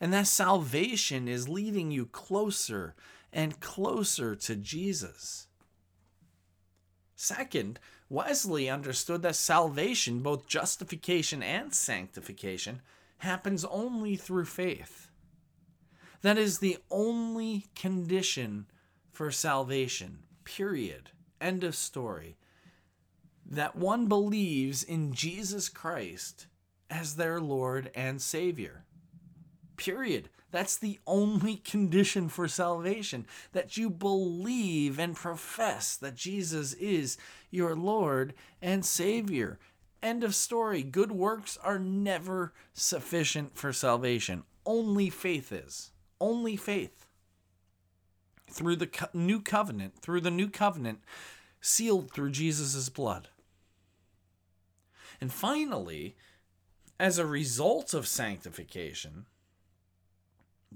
And 0.00 0.12
that 0.12 0.26
salvation 0.26 1.28
is 1.28 1.48
leading 1.48 1.90
you 1.90 2.06
closer 2.06 2.94
and 3.32 3.60
closer 3.60 4.34
to 4.36 4.56
Jesus. 4.56 5.46
Second, 7.16 7.78
Wesley 8.08 8.68
understood 8.68 9.22
that 9.22 9.36
salvation, 9.36 10.20
both 10.20 10.46
justification 10.46 11.42
and 11.42 11.74
sanctification, 11.74 12.82
happens 13.18 13.64
only 13.64 14.16
through 14.16 14.44
faith. 14.44 15.08
That 16.22 16.38
is 16.38 16.58
the 16.58 16.78
only 16.90 17.66
condition 17.74 18.66
for 19.12 19.30
salvation, 19.30 20.20
period. 20.44 21.10
End 21.40 21.64
of 21.64 21.74
story. 21.74 22.36
That 23.46 23.76
one 23.76 24.06
believes 24.06 24.82
in 24.82 25.12
Jesus 25.12 25.68
Christ 25.68 26.46
as 26.90 27.16
their 27.16 27.40
Lord 27.40 27.90
and 27.94 28.20
Savior. 28.20 28.84
Period. 29.76 30.28
That's 30.50 30.76
the 30.76 31.00
only 31.06 31.56
condition 31.72 32.28
for 32.28 32.46
salvation 32.46 33.26
that 33.52 33.76
you 33.76 33.90
believe 33.90 34.98
and 34.98 35.16
profess 35.16 35.96
that 35.96 36.14
Jesus 36.14 36.74
is 36.74 37.16
your 37.50 37.74
Lord 37.74 38.34
and 38.62 38.84
Savior. 38.84 39.58
End 40.02 40.22
of 40.22 40.34
story. 40.34 40.82
Good 40.82 41.10
works 41.10 41.58
are 41.62 41.78
never 41.78 42.52
sufficient 42.72 43.56
for 43.56 43.72
salvation. 43.72 44.44
Only 44.66 45.10
faith 45.10 45.50
is. 45.50 45.90
Only 46.20 46.56
faith. 46.56 47.06
Through 48.50 48.76
the 48.76 48.86
co- 48.86 49.08
new 49.12 49.40
covenant, 49.40 49.98
through 50.00 50.20
the 50.20 50.30
new 50.30 50.48
covenant 50.48 51.00
sealed 51.60 52.12
through 52.12 52.30
Jesus' 52.30 52.88
blood. 52.90 53.28
And 55.20 55.32
finally, 55.32 56.16
as 56.98 57.18
a 57.18 57.26
result 57.26 57.94
of 57.94 58.06
sanctification, 58.06 59.26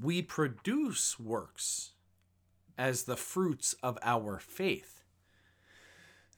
we 0.00 0.22
produce 0.22 1.18
works 1.18 1.92
as 2.76 3.04
the 3.04 3.16
fruits 3.16 3.74
of 3.82 3.98
our 4.02 4.38
faith. 4.38 5.02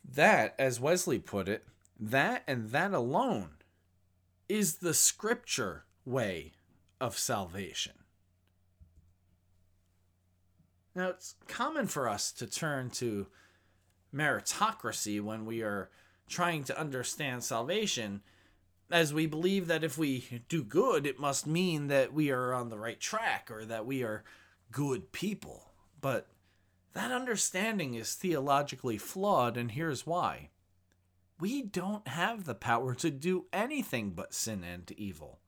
That, 0.05 0.55
as 0.59 0.81
Wesley 0.81 1.19
put 1.19 1.49
it, 1.49 1.67
that 1.99 2.43
and 2.47 2.71
that 2.71 2.95
alone 2.95 3.51
is 4.49 4.77
the 4.77 4.95
scripture 4.95 5.85
way 6.05 6.53
of 7.01 7.19
salvation. 7.19 7.93
Now, 10.95 11.09
it's 11.11 11.37
common 11.47 11.87
for 11.87 12.09
us 12.09 12.33
to 12.33 12.47
turn 12.47 12.91
to 12.91 13.27
meritocracy 14.15 15.21
when 15.21 15.47
we 15.47 15.63
are 15.63 15.91
trying 16.29 16.65
to 16.65 16.79
understand 16.79 17.45
salvation 17.45 18.23
as 18.91 19.15
we 19.15 19.27
believe 19.27 19.69
that 19.69 19.85
if 19.85 19.97
we 19.97 20.43
do 20.49 20.65
good, 20.65 21.07
it 21.07 21.19
must 21.19 21.47
mean 21.47 21.87
that 21.89 22.13
we 22.13 22.31
are 22.31 22.53
on 22.53 22.69
the 22.69 22.79
right 22.79 22.99
track 22.99 23.51
or 23.51 23.65
that 23.65 23.87
we 23.87 24.03
are 24.03 24.25
good 24.73 25.13
people. 25.13 25.71
But 26.01 26.29
that 26.93 27.13
understanding 27.13 27.95
is 27.95 28.15
theologically 28.15 28.99
flawed, 28.99 29.57
and 29.57 29.71
here's 29.71 30.07
why. 30.07 30.51
We 31.39 31.63
don't 31.63 32.07
have 32.09 32.45
the 32.45 32.55
power 32.55 32.95
to 32.97 33.11
do 33.11 33.47
anything 33.53 34.11
but 34.11 34.35
sin 34.35 34.65
and 34.65 34.91
evil, 34.93 35.39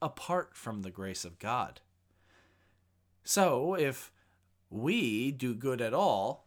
apart 0.00 0.56
from 0.56 0.82
the 0.82 0.90
grace 0.90 1.24
of 1.24 1.38
God. 1.38 1.80
So, 3.24 3.74
if 3.74 4.12
we 4.70 5.30
do 5.30 5.54
good 5.54 5.80
at 5.80 5.92
all, 5.92 6.46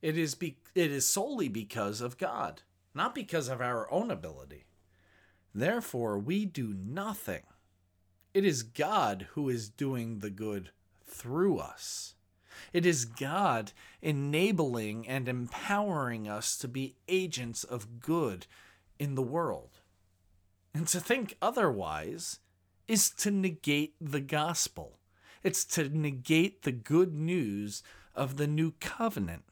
it 0.00 0.18
is, 0.18 0.34
be- 0.34 0.58
it 0.74 0.90
is 0.90 1.06
solely 1.06 1.48
because 1.48 2.00
of 2.00 2.18
God, 2.18 2.62
not 2.94 3.14
because 3.14 3.48
of 3.48 3.60
our 3.60 3.90
own 3.92 4.10
ability. 4.10 4.64
Therefore, 5.54 6.18
we 6.18 6.44
do 6.44 6.74
nothing. 6.74 7.42
It 8.34 8.44
is 8.44 8.62
God 8.62 9.26
who 9.32 9.48
is 9.48 9.68
doing 9.68 10.18
the 10.18 10.30
good 10.30 10.70
through 11.04 11.58
us. 11.58 12.14
It 12.72 12.86
is 12.86 13.04
God 13.04 13.72
enabling 14.00 15.06
and 15.06 15.28
empowering 15.28 16.28
us 16.28 16.56
to 16.58 16.68
be 16.68 16.96
agents 17.08 17.64
of 17.64 18.00
good 18.00 18.46
in 18.98 19.14
the 19.14 19.22
world. 19.22 19.80
And 20.74 20.86
to 20.88 21.00
think 21.00 21.36
otherwise 21.42 22.38
is 22.88 23.10
to 23.10 23.30
negate 23.30 23.94
the 24.00 24.20
gospel. 24.20 24.98
It's 25.42 25.64
to 25.66 25.88
negate 25.88 26.62
the 26.62 26.72
good 26.72 27.14
news 27.14 27.82
of 28.14 28.36
the 28.36 28.46
new 28.46 28.72
covenant 28.80 29.44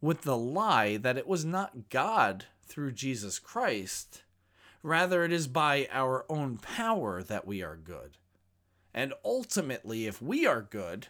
with 0.00 0.22
the 0.22 0.36
lie 0.36 0.96
that 0.96 1.18
it 1.18 1.26
was 1.26 1.44
not 1.44 1.88
God 1.88 2.46
through 2.66 2.92
Jesus 2.92 3.38
Christ 3.38 4.23
Rather, 4.84 5.24
it 5.24 5.32
is 5.32 5.46
by 5.46 5.88
our 5.90 6.26
own 6.28 6.58
power 6.58 7.22
that 7.22 7.46
we 7.46 7.62
are 7.62 7.74
good. 7.74 8.18
And 8.92 9.14
ultimately, 9.24 10.06
if 10.06 10.20
we 10.20 10.44
are 10.46 10.60
good, 10.60 11.08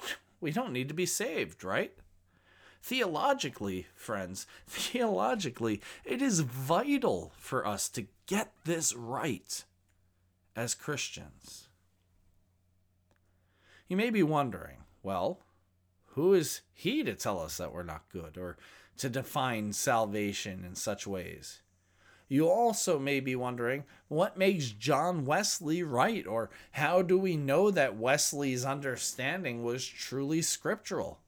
we 0.40 0.50
don't 0.50 0.72
need 0.72 0.88
to 0.88 0.94
be 0.94 1.06
saved, 1.06 1.62
right? 1.62 1.92
Theologically, 2.82 3.86
friends, 3.94 4.48
theologically, 4.66 5.80
it 6.04 6.20
is 6.20 6.40
vital 6.40 7.32
for 7.38 7.64
us 7.64 7.88
to 7.90 8.08
get 8.26 8.50
this 8.64 8.92
right 8.92 9.64
as 10.56 10.74
Christians. 10.74 11.68
You 13.86 13.96
may 13.96 14.10
be 14.10 14.24
wondering, 14.24 14.78
well, 15.04 15.38
who 16.14 16.34
is 16.34 16.62
he 16.74 17.04
to 17.04 17.14
tell 17.14 17.38
us 17.38 17.56
that 17.58 17.72
we're 17.72 17.84
not 17.84 18.08
good 18.12 18.36
or 18.36 18.56
to 18.98 19.08
define 19.08 19.72
salvation 19.72 20.64
in 20.64 20.74
such 20.74 21.06
ways? 21.06 21.60
You 22.28 22.48
also 22.48 22.98
may 22.98 23.20
be 23.20 23.36
wondering 23.36 23.84
what 24.08 24.36
makes 24.36 24.70
John 24.70 25.24
Wesley 25.24 25.82
right, 25.82 26.26
or 26.26 26.50
how 26.72 27.02
do 27.02 27.16
we 27.16 27.36
know 27.36 27.70
that 27.70 27.96
Wesley's 27.96 28.64
understanding 28.64 29.62
was 29.62 29.86
truly 29.86 30.42
scriptural? 30.42 31.20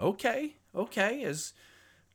Okay, 0.00 0.56
Okay, 0.74 1.22
as 1.24 1.52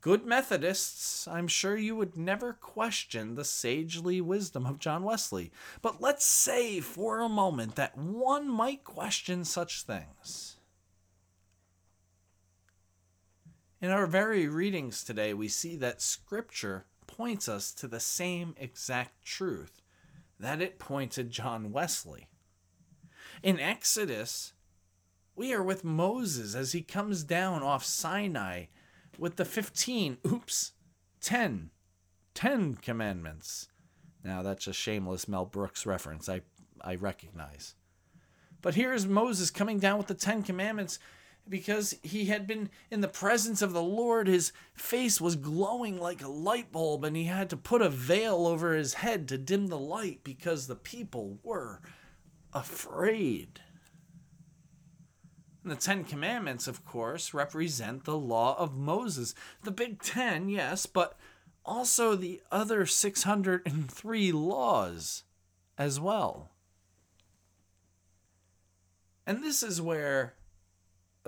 good 0.02 0.26
Methodists, 0.26 1.28
I'm 1.28 1.48
sure 1.48 1.78
you 1.78 1.96
would 1.96 2.18
never 2.18 2.54
question 2.54 3.36
the 3.36 3.46
sagely 3.46 4.20
wisdom 4.20 4.66
of 4.66 4.80
John 4.80 5.04
Wesley. 5.04 5.52
But 5.82 6.02
let's 6.02 6.26
say 6.26 6.80
for 6.80 7.20
a 7.20 7.30
moment 7.30 7.76
that 7.76 7.98
one 7.98 8.50
might 8.50 8.84
question 8.84 9.46
such 9.46 9.84
things. 9.84 10.58
In 13.80 13.92
our 13.92 14.08
very 14.08 14.48
readings 14.48 15.04
today, 15.04 15.36
we 15.36 15.48
see 15.48 15.76
that 15.76 16.02
Scripture 16.02 16.86
points 17.18 17.50
us 17.50 17.72
to 17.74 17.88
the 17.88 18.00
same 18.00 18.54
exact 18.58 19.26
truth 19.26 19.82
that 20.40 20.62
it 20.62 20.78
pointed 20.78 21.32
John 21.32 21.72
Wesley. 21.72 22.28
In 23.42 23.60
Exodus, 23.60 24.54
we 25.36 25.52
are 25.54 25.64
with 25.64 25.84
Moses 25.84 26.54
as 26.54 26.74
he 26.74 26.82
comes 26.82 27.24
down 27.24 27.64
off 27.64 27.84
Sinai 27.84 28.66
with 29.18 29.36
the 29.38 29.46
15, 29.46 30.18
oops, 30.28 30.74
10, 31.22 31.72
10 32.36 32.76
commandments. 32.76 33.68
Now, 34.24 34.44
that's 34.44 34.68
a 34.68 34.74
shameless 34.74 35.28
Mel 35.28 35.46
Brooks 35.46 35.86
reference, 35.86 36.30
I, 36.30 36.42
I 36.82 36.96
recognize. 36.96 37.74
But 38.62 38.76
here's 38.76 39.08
Moses 39.08 39.50
coming 39.50 39.80
down 39.80 39.98
with 39.98 40.08
the 40.08 40.14
Ten 40.14 40.44
Commandments 40.44 41.00
because 41.50 41.96
he 42.04 42.26
had 42.26 42.48
been 42.48 42.70
in 42.90 43.02
the 43.02 43.08
presence 43.08 43.62
of 43.62 43.74
the 43.74 43.84
Lord. 43.84 44.28
His 44.28 44.52
face 44.74 45.20
was 45.22 45.36
glowing 45.36 46.00
like 46.00 46.22
a 46.22 46.28
light 46.28 46.72
bulb, 46.72 47.04
and 47.04 47.16
he 47.16 47.26
had 47.26 47.50
to 47.50 47.58
put 47.58 47.82
a 47.82 47.90
veil 47.90 48.48
over 48.48 48.74
his 48.74 48.96
head 48.96 49.28
to 49.28 49.38
dim 49.38 49.68
the 49.68 49.80
light 49.80 50.24
because 50.24 50.68
the 50.68 50.76
people 50.76 51.40
were 51.44 51.82
afraid. 52.54 53.62
And 55.64 55.72
the 55.72 55.76
Ten 55.76 56.06
Commandments, 56.06 56.68
of 56.68 56.86
course, 56.86 57.34
represent 57.34 58.06
the 58.06 58.18
law 58.18 58.58
of 58.58 58.78
Moses. 58.78 59.36
The 59.64 59.72
Big 59.72 60.02
Ten, 60.02 60.48
yes, 60.48 60.86
but 60.86 61.20
also 61.66 62.16
the 62.16 62.42
other 62.52 62.86
603 62.86 64.32
laws 64.32 65.24
as 65.78 66.00
well. 66.00 66.52
And 69.26 69.44
this 69.44 69.62
is 69.62 69.82
where 69.82 70.36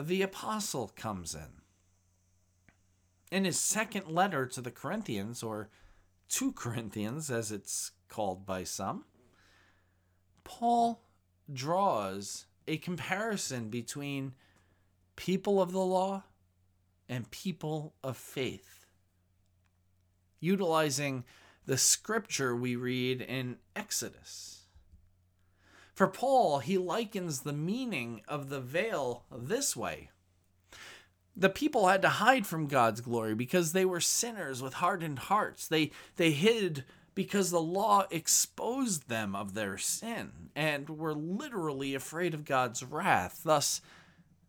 the 0.02 0.22
apostle 0.22 0.92
comes 0.96 1.36
in. 1.36 1.62
In 3.32 3.46
his 3.46 3.60
second 3.60 4.08
letter 4.08 4.46
to 4.48 4.62
the 4.62 4.72
Corinthians, 4.72 5.44
or 5.44 5.70
2 6.30 6.54
Corinthians 6.54 7.30
as 7.30 7.52
it's 7.52 7.92
called 8.08 8.46
by 8.46 8.64
some, 8.64 9.06
Paul 10.44 11.04
draws 11.52 12.46
a 12.68 12.78
comparison 12.78 13.70
between 13.70 14.34
people 15.16 15.62
of 15.62 15.72
the 15.72 15.80
law 15.80 16.24
and 17.08 17.30
people 17.30 17.94
of 18.04 18.18
faith, 18.18 18.86
utilizing 20.40 21.24
the 21.66 21.78
scripture 21.78 22.56
we 22.56 22.76
read 22.76 23.22
in 23.22 23.58
Exodus. 23.76 24.59
For 26.00 26.08
Paul, 26.08 26.60
he 26.60 26.78
likens 26.78 27.42
the 27.42 27.52
meaning 27.52 28.22
of 28.26 28.48
the 28.48 28.62
veil 28.62 29.26
this 29.30 29.76
way. 29.76 30.12
The 31.36 31.50
people 31.50 31.90
had 31.90 32.02
to 32.04 32.08
hide 32.08 32.48
from 32.48 32.68
God's 32.68 33.02
glory 33.02 33.36
because 33.36 33.74
they 33.74 33.84
were 33.84 34.00
sinners 34.00 34.62
with 34.62 34.76
hardened 34.76 35.20
hearts. 35.20 35.68
They, 35.68 35.92
they 36.16 36.32
hid 36.32 36.86
because 37.16 37.52
the 37.52 37.60
law 37.60 38.06
exposed 38.12 39.10
them 39.10 39.36
of 39.36 39.56
their 39.56 39.78
sin 39.78 40.52
and 40.56 40.90
were 40.90 41.14
literally 41.14 41.94
afraid 41.94 42.34
of 42.34 42.46
God's 42.46 42.82
wrath. 42.82 43.42
Thus, 43.44 43.82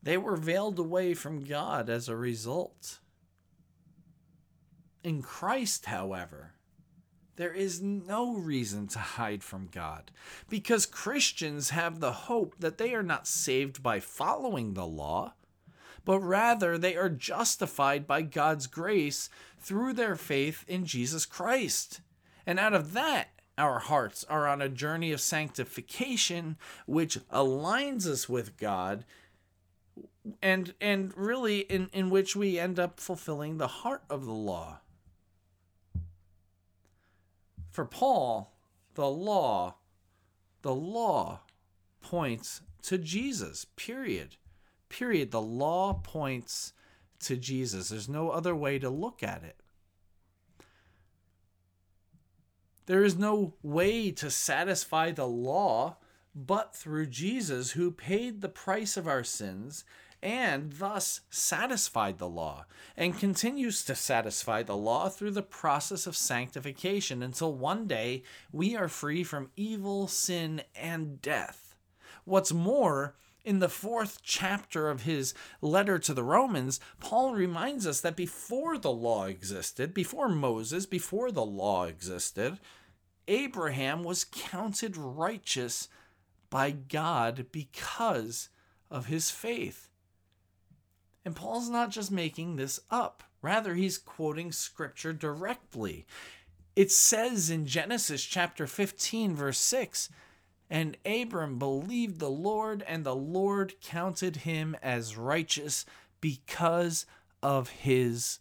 they 0.01 0.17
were 0.17 0.37
veiled 0.37 0.79
away 0.79 1.15
from 1.15 1.43
God 1.43 1.91
as 1.91 2.09
a 2.09 2.15
result. 2.15 3.01
In 5.03 5.21
Christ, 5.21 5.87
however, 5.87 6.53
there 7.41 7.55
is 7.55 7.81
no 7.81 8.35
reason 8.35 8.87
to 8.87 8.99
hide 8.99 9.43
from 9.43 9.71
God 9.73 10.11
because 10.51 10.85
Christians 10.85 11.71
have 11.71 11.99
the 11.99 12.13
hope 12.13 12.55
that 12.59 12.77
they 12.77 12.95
are 12.95 13.03
not 13.03 13.27
saved 13.27 13.83
by 13.83 13.99
following 13.99 14.75
the 14.75 14.85
law, 14.85 15.33
but 16.05 16.19
rather 16.19 16.77
they 16.77 16.97
are 16.97 17.09
justified 17.09 18.07
by 18.07 18.21
God's 18.21 18.67
grace 18.67 19.31
through 19.59 19.95
their 19.95 20.17
faith 20.17 20.67
in 20.69 20.85
Jesus 20.85 21.25
Christ. 21.25 22.03
And 22.45 22.59
out 22.59 22.75
of 22.75 22.93
that, 22.93 23.29
our 23.57 23.79
hearts 23.79 24.23
are 24.25 24.47
on 24.47 24.61
a 24.61 24.69
journey 24.69 25.11
of 25.11 25.23
sanctification, 25.23 26.59
which 26.85 27.17
aligns 27.31 28.07
us 28.07 28.29
with 28.29 28.59
God 28.59 29.07
and 30.43 30.75
and 30.79 31.17
really 31.17 31.61
in, 31.61 31.89
in 31.95 32.11
which 32.11 32.37
we 32.37 32.59
end 32.59 32.79
up 32.79 33.01
fulfilling 33.01 33.57
the 33.57 33.67
heart 33.67 34.03
of 34.11 34.27
the 34.27 34.31
law. 34.31 34.81
For 37.81 37.87
Paul, 37.87 38.53
the 38.93 39.09
law, 39.09 39.77
the 40.61 40.75
law 40.75 41.41
points 42.03 42.61
to 42.83 42.99
Jesus. 42.99 43.65
Period. 43.75 44.37
Period. 44.91 45.31
The 45.31 45.41
law 45.41 45.95
points 45.95 46.75
to 47.21 47.39
Jesus. 47.39 47.89
There's 47.89 48.07
no 48.07 48.29
other 48.29 48.55
way 48.55 48.79
to 48.79 48.91
look 48.91 49.23
at 49.23 49.43
it. 49.45 49.57
There 52.85 53.03
is 53.03 53.17
no 53.17 53.55
way 53.63 54.11
to 54.11 54.31
satisfy 54.31 55.13
the 55.13 55.27
law 55.27 55.97
but 56.35 56.77
through 56.77 57.07
Jesus, 57.07 57.71
who 57.71 57.91
paid 57.91 58.43
the 58.43 58.51
price 58.51 58.99
of 58.99 59.09
our 59.09 59.25
sins 59.25 59.87
and 60.23 60.73
thus 60.75 61.21
satisfied 61.31 62.19
the 62.19 62.29
law, 62.29 62.67
and 62.97 63.19
continues 63.19 63.85
to 63.85 63.95
satisfy 63.95 64.63
the 64.63 64.77
law 64.77 65.09
through 65.09 65.31
the 65.31 65.43
process 65.43 66.07
of 66.07 66.17
sanctification 66.17 67.23
until 67.23 67.55
one 67.55 67.87
day 67.87 68.23
we 68.53 68.77
are 68.77 68.89
free 68.89 69.25
from 69.25 69.51
evil, 69.57 70.07
sin, 70.07 70.63
and 70.75 71.23
death. 71.23 71.75
What's 72.25 72.53
more, 72.53 73.17
in 73.45 73.59
the 73.59 73.69
fourth 73.69 74.21
chapter 74.23 74.91
of 74.91 75.03
his 75.03 75.33
letter 75.63 75.99
to 75.99 76.13
the 76.13 76.23
Romans, 76.23 76.79
Paul 77.01 77.35
reminds 77.35 77.87
us 77.87 78.01
that 78.03 78.17
before 78.17 78.77
the 78.77 78.93
law 78.93 79.25
existed, 79.25 79.95
before 79.95 80.29
Moses, 80.29 80.85
before 80.85 81.33
the 81.33 81.45
law 81.45 81.85
existed, 81.85 82.59
Abraham 83.29 84.03
was 84.03 84.25
counted 84.25 84.97
righteous 84.97 85.89
by 86.51 86.73
God 86.73 87.47
because 87.53 88.49
of 88.91 89.07
his 89.07 89.31
faith. 89.31 89.90
And 91.25 91.37
Paul's 91.37 91.69
not 91.69 91.91
just 91.91 92.11
making 92.11 92.57
this 92.57 92.81
up, 92.91 93.23
rather, 93.43 93.75
he's 93.75 93.99
quoting 93.99 94.53
scripture 94.53 95.13
directly. 95.13 96.07
It 96.77 96.91
says 96.91 97.51
in 97.51 97.67
Genesis 97.67 98.25
chapter 98.25 98.67
15, 98.67 99.35
verse 99.35 99.59
6 99.59 100.09
And 100.71 100.97
Abram 101.05 101.59
believed 101.59 102.21
the 102.21 102.31
Lord, 102.31 102.83
and 102.87 103.05
the 103.05 103.17
Lord 103.17 103.75
counted 103.83 104.37
him 104.37 104.77
as 104.83 105.17
righteous 105.17 105.85
because 106.21 107.07
of 107.43 107.69
his 107.71 108.39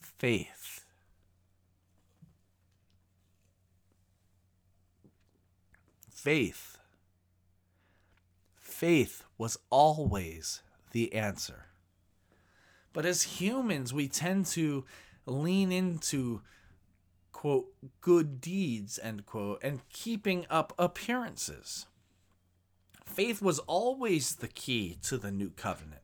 faith. 0.00 0.78
faith. 6.18 6.78
Faith 8.56 9.24
was 9.38 9.56
always 9.70 10.62
the 10.90 11.14
answer. 11.14 11.68
But 12.92 13.06
as 13.06 13.22
humans, 13.22 13.92
we 13.92 14.08
tend 14.08 14.46
to 14.46 14.84
lean 15.26 15.70
into, 15.70 16.42
quote, 17.32 17.72
good 18.00 18.40
deeds, 18.40 18.98
end 19.02 19.26
quote, 19.26 19.62
and 19.62 19.86
keeping 19.90 20.46
up 20.50 20.72
appearances. 20.78 21.86
Faith 23.04 23.42
was 23.42 23.58
always 23.60 24.36
the 24.36 24.48
key 24.48 24.98
to 25.02 25.18
the 25.18 25.30
new 25.30 25.50
covenant. 25.50 26.02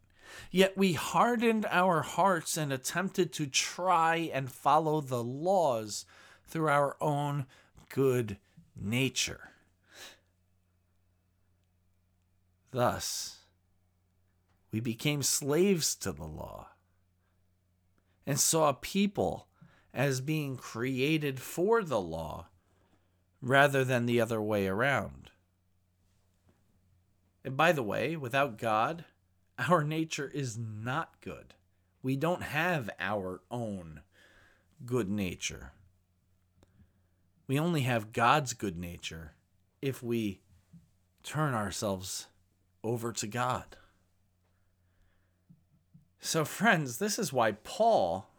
Yet 0.50 0.76
we 0.76 0.94
hardened 0.94 1.66
our 1.70 2.02
hearts 2.02 2.56
and 2.56 2.72
attempted 2.72 3.32
to 3.34 3.46
try 3.46 4.30
and 4.32 4.50
follow 4.50 5.00
the 5.00 5.22
laws 5.22 6.06
through 6.46 6.68
our 6.68 6.96
own 7.00 7.46
good 7.88 8.38
nature. 8.76 9.50
Thus, 12.72 13.38
we 14.72 14.80
became 14.80 15.22
slaves 15.22 15.94
to 15.96 16.10
the 16.10 16.24
law 16.24 16.73
and 18.26 18.38
saw 18.38 18.72
people 18.72 19.48
as 19.92 20.20
being 20.20 20.56
created 20.56 21.40
for 21.40 21.82
the 21.82 22.00
law 22.00 22.46
rather 23.40 23.84
than 23.84 24.06
the 24.06 24.20
other 24.20 24.40
way 24.40 24.66
around. 24.66 25.30
And 27.44 27.56
by 27.56 27.72
the 27.72 27.82
way, 27.82 28.16
without 28.16 28.58
God, 28.58 29.04
our 29.58 29.84
nature 29.84 30.30
is 30.32 30.58
not 30.58 31.20
good. 31.20 31.54
We 32.02 32.16
don't 32.16 32.42
have 32.42 32.90
our 32.98 33.42
own 33.50 34.00
good 34.84 35.08
nature. 35.08 35.72
We 37.46 37.58
only 37.58 37.82
have 37.82 38.12
God's 38.12 38.54
good 38.54 38.78
nature 38.78 39.32
if 39.82 40.02
we 40.02 40.40
turn 41.22 41.54
ourselves 41.54 42.28
over 42.82 43.12
to 43.12 43.26
God. 43.26 43.76
So, 46.26 46.46
friends, 46.46 46.96
this 46.96 47.18
is 47.18 47.34
why 47.34 47.52
Paul, 47.52 48.30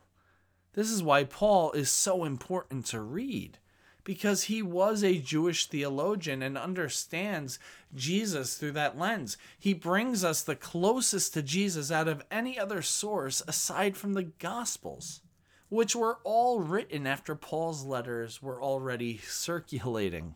this 0.74 0.90
is 0.90 1.04
why 1.04 1.24
Paul 1.24 1.72
is 1.74 1.92
so 1.92 2.24
important 2.26 2.88
to 2.88 3.00
read 3.00 3.60
because 4.04 4.46
he 4.46 4.64
was 4.64 5.04
a 5.04 5.20
Jewish 5.20 5.68
theologian 5.68 6.42
and 6.42 6.58
understands 6.58 7.60
Jesus 7.94 8.58
through 8.58 8.72
that 8.72 8.98
lens. 8.98 9.38
He 9.60 9.76
brings 9.76 10.24
us 10.24 10.42
the 10.42 10.56
closest 10.56 11.36
to 11.36 11.44
Jesus 11.44 11.92
out 11.92 12.08
of 12.08 12.26
any 12.32 12.58
other 12.58 12.82
source 12.82 13.44
aside 13.48 13.96
from 13.96 14.14
the 14.14 14.32
Gospels, 14.40 15.22
which 15.70 15.96
were 15.96 16.18
all 16.24 16.62
written 16.62 17.06
after 17.06 17.36
Paul's 17.36 17.86
letters 17.86 18.42
were 18.42 18.60
already 18.60 19.20
circulating. 19.20 20.34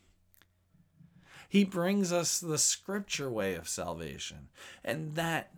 He 1.50 1.64
brings 1.64 2.14
us 2.14 2.40
the 2.40 2.60
scripture 2.60 3.32
way 3.32 3.56
of 3.56 3.68
salvation, 3.68 4.50
and 4.86 5.16
that 5.16 5.52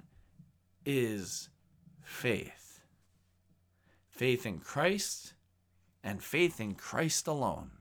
is 0.86 1.50
faith. 2.12 2.82
Faith 4.10 4.46
in 4.46 4.60
Christ 4.60 5.34
and 6.04 6.22
faith 6.22 6.60
in 6.60 6.76
Christ 6.76 7.26
alone 7.26 7.72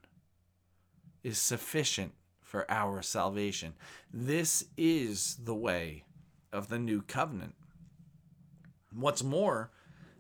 is 1.22 1.36
sufficient 1.36 2.12
for 2.40 2.70
our 2.70 3.02
salvation. 3.02 3.74
This 4.12 4.64
is 4.76 5.36
the 5.44 5.54
way 5.54 6.04
of 6.52 6.68
the 6.68 6.78
new 6.78 7.02
covenant. 7.02 7.54
What's 8.94 9.22
more, 9.22 9.70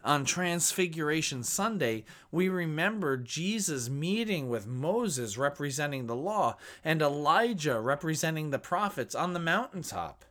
on 0.02 0.24
Transfiguration 0.24 1.42
Sunday, 1.42 2.04
we 2.32 2.48
remember 2.48 3.16
Jesus 3.16 3.88
meeting 3.88 4.48
with 4.48 4.66
Moses 4.66 5.38
representing 5.38 6.06
the 6.06 6.16
law 6.16 6.56
and 6.84 7.00
Elijah 7.00 7.80
representing 7.80 8.50
the 8.50 8.58
prophets 8.58 9.14
on 9.14 9.34
the 9.34 9.40
mountaintop 9.40 10.24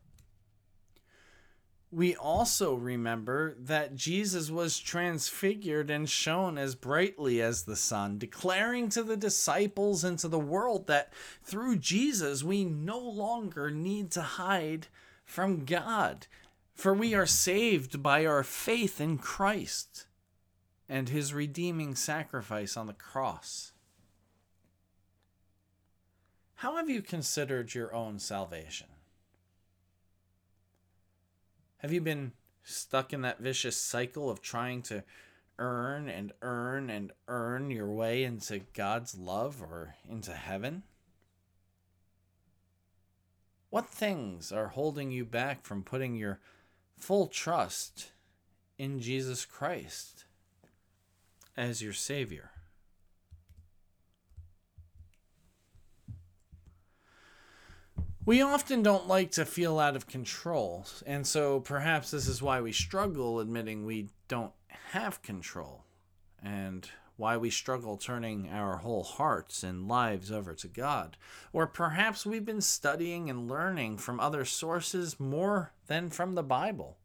we 1.91 2.15
also 2.15 2.75
remember 2.75 3.56
that 3.60 3.95
Jesus 3.95 4.52
was 4.52 4.78
transfigured 4.78 5.89
and 5.89 6.08
shone 6.08 6.58
as 6.58 6.75
brightly 6.75 7.41
as 7.41 7.63
the 7.63 7.75
sun, 7.75 8.19
declaring 8.19 8.89
to 8.89 9.02
the 9.02 9.17
disciples 9.17 10.04
and 10.04 10.19
to 10.19 10.28
the 10.28 10.39
world 10.39 10.86
that 10.86 11.12
through 11.43 11.78
Jesus 11.78 12.43
we 12.43 12.63
no 12.63 12.99
longer 12.99 13.71
need 13.71 14.12
to 14.12 14.21
hide 14.21 14.88
from 15.25 15.65
God, 15.65 16.28
for 16.75 16.93
we 16.93 17.15
are 17.15 17.25
saved 17.25 18.04
by 18.04 18.23
our 18.23 18.43
faith 18.43 19.02
in 19.02 19.17
Christ 19.17 20.06
and 20.88 21.10
his 21.10 21.34
redeeming 21.34 21.95
sacrifice 21.95 22.78
on 22.78 22.86
the 22.86 22.93
cross. 22.93 23.71
How 26.56 26.75
have 26.75 26.89
you 26.89 27.02
considered 27.02 27.73
your 27.73 27.95
own 27.95 28.19
salvation? 28.19 28.88
Have 31.79 31.93
you 31.93 32.01
been 32.01 32.33
stuck 32.61 33.13
in 33.13 33.21
that 33.21 33.39
vicious 33.39 33.77
cycle 33.77 34.29
of 34.29 34.41
trying 34.41 34.81
to 34.83 35.03
earn 35.57 36.09
and 36.09 36.33
earn 36.41 36.89
and 36.89 37.13
earn 37.29 37.71
your 37.71 37.87
way 37.87 38.23
into 38.25 38.59
God's 38.73 39.17
love 39.17 39.61
or 39.61 39.95
into 40.09 40.33
heaven? 40.33 40.83
What 43.69 43.87
things 43.87 44.51
are 44.51 44.67
holding 44.67 45.09
you 45.11 45.23
back 45.23 45.63
from 45.63 45.83
putting 45.83 46.15
your 46.15 46.39
full 46.97 47.27
trust 47.27 48.11
in 48.77 48.99
Jesus 48.99 49.45
Christ 49.45 50.25
as 51.55 51.81
your 51.81 51.93
Savior? 51.93 52.51
We 58.29 58.43
often 58.43 58.83
don't 58.83 59.07
like 59.07 59.31
to 59.31 59.43
feel 59.43 59.79
out 59.79 59.95
of 59.95 60.05
control, 60.05 60.85
and 61.07 61.25
so 61.25 61.61
perhaps 61.61 62.11
this 62.11 62.27
is 62.27 62.43
why 62.43 62.61
we 62.61 62.71
struggle 62.71 63.39
admitting 63.39 63.87
we 63.87 64.09
don't 64.27 64.51
have 64.91 65.23
control, 65.23 65.85
and 66.39 66.87
why 67.15 67.37
we 67.37 67.49
struggle 67.49 67.97
turning 67.97 68.47
our 68.47 68.77
whole 68.77 69.01
hearts 69.01 69.63
and 69.63 69.87
lives 69.87 70.31
over 70.31 70.53
to 70.53 70.67
God. 70.67 71.17
Or 71.53 71.65
perhaps 71.65 72.23
we've 72.23 72.45
been 72.45 72.61
studying 72.61 73.31
and 73.31 73.49
learning 73.49 73.97
from 73.97 74.19
other 74.19 74.45
sources 74.45 75.19
more 75.19 75.73
than 75.87 76.11
from 76.11 76.35
the 76.35 76.43
Bible. 76.43 76.97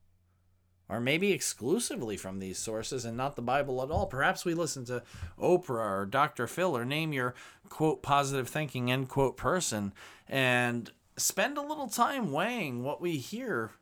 Or 0.91 1.01
maybe 1.01 1.33
exclusively 1.33 2.19
from 2.19 2.39
these 2.39 2.59
sources 2.59 3.07
and 3.07 3.17
not 3.17 3.35
the 3.35 3.41
Bible 3.41 3.83
at 3.83 3.91
all. 3.91 4.05
Perhaps 4.05 4.45
we 4.45 4.53
listen 4.53 4.85
to 4.85 5.03
Oprah 5.41 6.01
or 6.01 6.05
Dr. 6.05 6.47
Phil 6.47 6.77
or 6.77 6.85
name 6.85 7.15
your 7.15 7.35
quote 7.71 8.03
positive 8.03 8.47
thinking 8.47 8.93
end 8.93 9.09
quote 9.09 9.39
person 9.39 9.95
and 10.29 10.93
spend 11.17 11.59
a 11.59 11.63
little 11.63 11.89
time 11.89 12.33
weighing 12.33 12.83
what 12.83 13.01
we 13.01 13.17
hear 13.17 13.73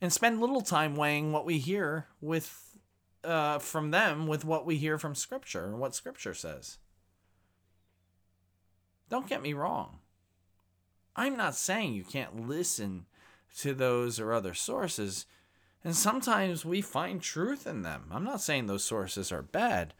and 0.00 0.12
spend 0.12 0.40
little 0.40 0.60
time 0.60 0.96
weighing 0.96 1.32
what 1.32 1.44
we 1.44 1.58
hear 1.58 2.06
with 2.20 2.78
uh, 3.24 3.58
from 3.58 3.92
them 3.92 4.26
with 4.26 4.44
what 4.44 4.66
we 4.66 4.76
hear 4.76 4.98
from 4.98 5.14
scripture 5.14 5.64
and 5.66 5.78
what 5.78 5.94
scripture 5.94 6.34
says. 6.34 6.78
Don't 9.08 9.28
get 9.28 9.42
me 9.42 9.52
wrong. 9.52 9.98
I'm 11.14 11.36
not 11.36 11.54
saying 11.54 11.94
you 11.94 12.04
can't 12.04 12.48
listen 12.48 13.06
to 13.58 13.74
those 13.74 14.18
or 14.18 14.32
other 14.32 14.54
sources 14.54 15.26
and 15.84 15.96
sometimes 15.96 16.64
we 16.64 16.80
find 16.80 17.20
truth 17.20 17.66
in 17.66 17.82
them. 17.82 18.04
I'm 18.10 18.24
not 18.24 18.40
saying 18.40 18.66
those 18.66 18.84
sources 18.84 19.30
are 19.30 19.42
bad 19.42 19.94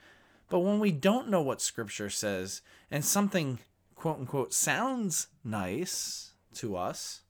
but 0.49 0.61
when 0.61 0.81
we 0.81 0.93
don't 0.93 1.29
know 1.29 1.43
what 1.43 1.61
scripture 1.61 2.11
says 2.11 2.63
and 2.91 3.05
something 3.05 3.59
quote 4.03 4.19
unquote 4.19 4.53
sounds 4.53 5.29
nice 5.45 6.33
to 6.53 6.77
us, 6.77 7.21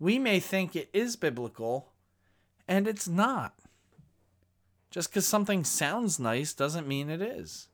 we 0.00 0.18
may 0.18 0.40
think 0.40 0.74
it 0.74 0.90
is 0.92 1.14
biblical 1.14 1.92
and 2.66 2.88
it's 2.88 3.06
not. 3.06 3.54
Just 4.90 5.10
because 5.10 5.28
something 5.28 5.62
sounds 5.62 6.18
nice 6.18 6.54
doesn't 6.54 6.88
mean 6.88 7.08
it 7.08 7.22
is. 7.22 7.68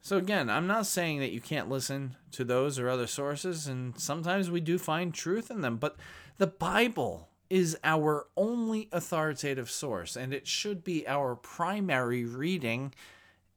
So, 0.00 0.16
again, 0.16 0.48
I'm 0.48 0.66
not 0.66 0.86
saying 0.86 1.20
that 1.20 1.32
you 1.32 1.40
can't 1.42 1.68
listen 1.68 2.16
to 2.30 2.42
those 2.42 2.78
or 2.78 2.88
other 2.88 3.06
sources, 3.06 3.66
and 3.66 3.98
sometimes 4.00 4.50
we 4.50 4.62
do 4.62 4.78
find 4.78 5.12
truth 5.12 5.50
in 5.50 5.60
them, 5.60 5.76
but 5.76 5.96
the 6.38 6.46
Bible 6.46 7.28
is 7.50 7.76
our 7.84 8.28
only 8.38 8.88
authoritative 8.90 9.70
source, 9.70 10.16
and 10.16 10.32
it 10.32 10.46
should 10.46 10.82
be 10.82 11.06
our 11.06 11.36
primary 11.36 12.24
reading 12.24 12.94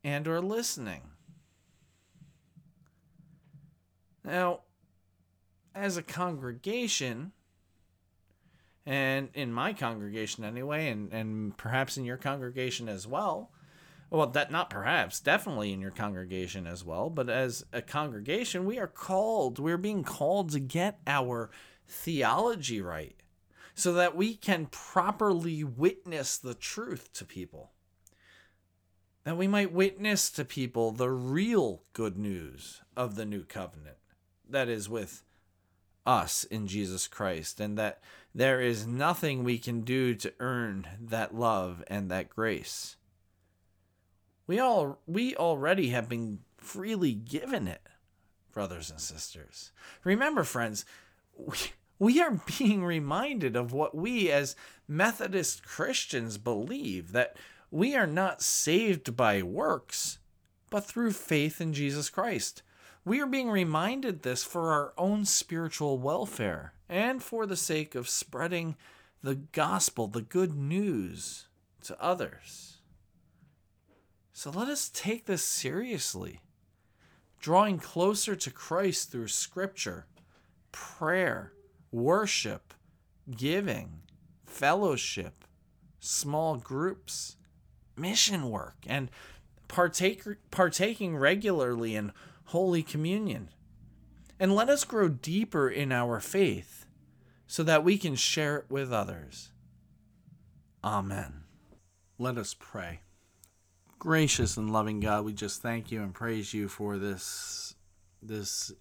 and 0.04 0.28
or 0.28 0.42
listening. 0.42 1.04
Now, 4.28 4.60
as 5.74 5.96
a 5.96 6.04
congregation, 6.04 7.32
and 8.86 9.30
in 9.34 9.54
my 9.54 9.72
congregation 9.72 10.44
anyway, 10.44 10.90
and, 10.90 11.14
and 11.14 11.56
perhaps 11.56 11.98
in 11.98 12.04
your 12.04 12.18
congregation 12.18 12.90
as 12.90 13.08
well, 13.08 13.52
well, 14.10 14.28
that 14.28 14.52
not 14.52 14.70
perhaps, 14.70 15.22
definitely 15.22 15.72
in 15.72 15.80
your 15.80 15.92
congregation 15.92 16.68
as 16.68 16.84
well, 16.84 17.10
but 17.10 17.30
as 17.30 17.66
a 17.72 17.82
congregation, 17.82 18.66
we 18.66 18.78
are 18.78 18.88
called, 18.88 19.60
we're 19.60 19.78
being 19.78 20.04
called 20.04 20.52
to 20.52 20.60
get 20.60 21.00
our 21.08 21.50
theology 21.88 22.82
right 22.82 23.24
so 23.76 23.94
that 23.94 24.16
we 24.16 24.36
can 24.36 24.66
properly 24.66 25.64
witness 25.64 26.38
the 26.38 26.54
truth 26.54 27.14
to 27.14 27.24
people. 27.24 27.72
That 29.24 29.38
we 29.38 29.48
might 29.48 29.72
witness 29.72 30.30
to 30.32 30.44
people 30.44 30.92
the 30.92 31.12
real 31.12 31.84
good 31.94 32.18
news 32.18 32.82
of 32.98 33.16
the 33.16 33.26
new 33.26 33.44
covenant 33.44 33.98
that 34.50 34.70
is 34.70 34.90
with 34.90 35.24
us 36.06 36.44
in 36.46 36.68
Jesus 36.68 37.08
Christ, 37.08 37.60
and 37.60 37.78
that 37.78 38.02
there 38.34 38.62
is 38.62 38.88
nothing 38.88 39.44
we 39.44 39.58
can 39.58 39.82
do 39.82 40.16
to 40.16 40.34
earn 40.40 40.88
that 41.02 41.36
love 41.36 41.84
and 41.88 42.10
that 42.10 42.30
grace. 42.30 42.96
We 44.46 44.60
all 44.60 45.00
we 45.06 45.36
already 45.36 45.90
have 45.90 46.08
been 46.08 46.40
freely 46.58 47.14
given 47.14 47.68
it, 47.68 47.82
brothers 48.54 48.90
and 48.90 49.00
sisters. 49.00 49.72
Remember, 50.04 50.44
friends, 50.44 50.86
we, 51.36 51.58
we 52.00 52.22
are 52.22 52.42
being 52.58 52.84
reminded 52.84 53.56
of 53.56 53.74
what 53.74 53.96
we 53.96 54.32
as 54.32 54.56
Methodist 54.88 55.64
Christians 55.64 56.38
believe 56.38 57.12
that 57.12 57.36
we 57.70 57.96
are 57.96 58.08
not 58.08 58.42
saved 58.42 59.18
by 59.18 59.42
works, 59.42 60.20
but 60.70 60.86
through 60.86 61.12
faith 61.12 61.60
in 61.60 61.74
Jesus 61.74 62.10
Christ. 62.10 62.62
We 63.08 63.22
are 63.22 63.26
being 63.26 63.50
reminded 63.50 64.24
this 64.24 64.44
for 64.44 64.74
our 64.74 64.92
own 64.98 65.24
spiritual 65.24 65.98
welfare 65.98 66.74
and 66.90 67.24
for 67.24 67.46
the 67.46 67.56
sake 67.56 67.96
of 67.96 68.10
spreading 68.10 68.76
the 69.24 69.36
gospel, 69.36 70.08
the 70.08 70.22
good 70.22 70.54
news 70.54 71.48
to 71.84 71.98
others. 72.04 72.80
So 74.34 74.50
let 74.50 74.68
us 74.68 74.90
take 74.94 75.24
this 75.24 75.42
seriously, 75.42 76.42
drawing 77.40 77.80
closer 77.80 78.36
to 78.36 78.52
Christ 78.52 79.10
through 79.10 79.30
scripture, 79.30 80.06
prayer, 80.74 81.54
worship, 81.94 82.74
giving, 83.34 84.02
fellowship, 84.46 85.46
small 86.02 86.58
groups, 86.58 87.38
mission 87.96 88.50
work, 88.50 88.76
and 88.86 89.10
partake, 89.70 90.24
partaking 90.52 91.16
regularly 91.16 91.96
in 91.96 92.12
Holy 92.48 92.82
Communion. 92.82 93.50
And 94.40 94.56
let 94.56 94.70
us 94.70 94.86
grow 94.86 95.10
deeper 95.10 95.68
in 95.70 95.92
our 95.92 96.20
faith, 96.20 96.86
so 97.46 97.62
that 97.64 97.84
we 97.84 97.98
can 97.98 98.16
share 98.16 98.58
it 98.58 98.66
with 98.70 98.94
others. 98.94 99.52
Amen. 100.84 101.44
Let 102.18 102.38
us 102.38 102.56
pray. 102.58 103.02
Gracious 104.00 104.56
and 104.56 104.72
loving 104.72 105.00
God, 105.00 105.26
we 105.26 105.34
just 105.34 105.62
thank 105.62 105.92
you 105.92 106.02
and 106.02 106.14
praise 106.14 106.54
you 106.54 106.68
for 106.68 106.98
this 106.98 107.76
this 108.22 108.72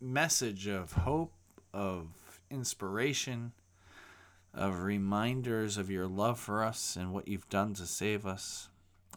message 0.00 0.66
of 0.66 0.92
hope, 0.92 1.32
of 1.72 2.08
inspiration, 2.50 3.52
of 4.52 4.82
reminders 4.82 5.76
of 5.76 5.90
your 5.90 6.06
love 6.06 6.38
for 6.40 6.64
us 6.64 6.96
and 6.96 7.12
what 7.12 7.28
you've 7.28 7.48
done 7.48 7.74
to 7.74 7.86
save 7.86 8.26
us, 8.26 8.68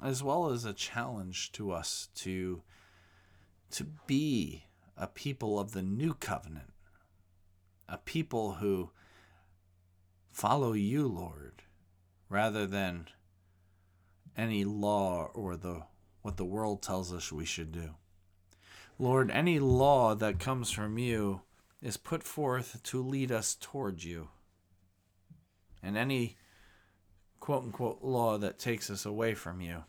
as 0.03 0.21
well 0.21 0.49
as 0.51 0.65
a 0.65 0.73
challenge 0.73 1.51
to 1.53 1.71
us 1.71 2.09
to 2.15 2.61
to 3.71 3.85
be 4.05 4.65
a 4.95 5.07
people 5.07 5.59
of 5.59 5.71
the 5.71 5.81
new 5.81 6.13
covenant, 6.13 6.71
a 7.87 7.97
people 7.97 8.53
who 8.53 8.91
follow 10.31 10.73
you, 10.73 11.07
Lord, 11.07 11.63
rather 12.29 12.65
than 12.65 13.07
any 14.35 14.63
law 14.63 15.29
or 15.33 15.55
the 15.55 15.83
what 16.21 16.37
the 16.37 16.45
world 16.45 16.81
tells 16.81 17.13
us 17.13 17.31
we 17.31 17.45
should 17.45 17.71
do. 17.71 17.91
Lord, 18.99 19.31
any 19.31 19.59
law 19.59 20.13
that 20.15 20.39
comes 20.39 20.71
from 20.71 20.97
you 20.97 21.41
is 21.81 21.95
put 21.95 22.23
forth 22.23 22.81
to 22.83 23.01
lead 23.01 23.31
us 23.31 23.55
towards 23.55 24.03
you. 24.03 24.29
And 25.81 25.95
any 25.95 26.35
quote 27.39 27.63
unquote 27.63 28.01
law 28.01 28.37
that 28.37 28.59
takes 28.59 28.89
us 28.89 29.05
away 29.05 29.35
from 29.35 29.61
you 29.61 29.83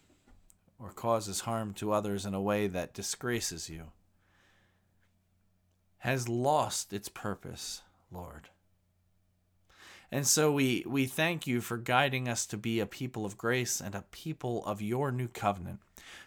or 0.79 0.91
causes 0.91 1.41
harm 1.41 1.75
to 1.75 1.93
others 1.93 2.25
in 2.25 2.35
a 2.35 2.41
way 2.41 2.67
that 2.67 2.95
disgraces 2.95 3.69
you 3.69 3.93
has 5.99 6.29
lost 6.29 6.93
its 6.93 7.09
purpose, 7.09 7.83
Lord. 8.13 8.49
And 10.11 10.27
so 10.27 10.53
we, 10.53 10.85
we 10.87 11.07
thank 11.07 11.47
you 11.47 11.61
for 11.61 11.77
guiding 11.77 12.29
us 12.29 12.47
to 12.47 12.57
be 12.57 12.81
a 12.81 12.87
people 12.87 13.27
of 13.27 13.37
grace 13.37 13.81
and 13.81 13.95
a 13.95 14.05
people 14.11 14.65
of 14.65 14.81
your 14.81 15.13
new 15.13 15.29
covenant, 15.29 15.81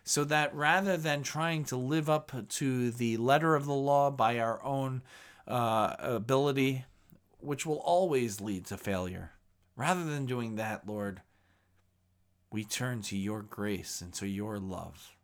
so 0.03 0.23
that 0.25 0.53
rather 0.53 0.97
than 0.97 1.23
trying 1.23 1.63
to 1.65 1.77
live 1.77 2.09
up 2.09 2.31
to 2.47 2.91
the 2.91 3.17
letter 3.17 3.55
of 3.55 3.65
the 3.65 3.73
law 3.73 4.11
by 4.11 4.37
our 4.39 4.63
own 4.63 5.01
uh, 5.47 5.95
ability, 5.99 6.85
which 7.39 7.65
will 7.65 7.79
always 7.79 8.39
lead 8.39 8.65
to 8.67 8.77
failure, 8.77 9.31
rather 9.75 10.03
than 10.03 10.27
doing 10.27 10.55
that, 10.55 10.87
Lord, 10.87 11.21
we 12.51 12.63
turn 12.65 13.01
to 13.01 13.17
your 13.17 13.41
grace 13.41 14.01
and 14.01 14.13
to 14.13 14.27
your 14.27 14.59
love 14.59 15.15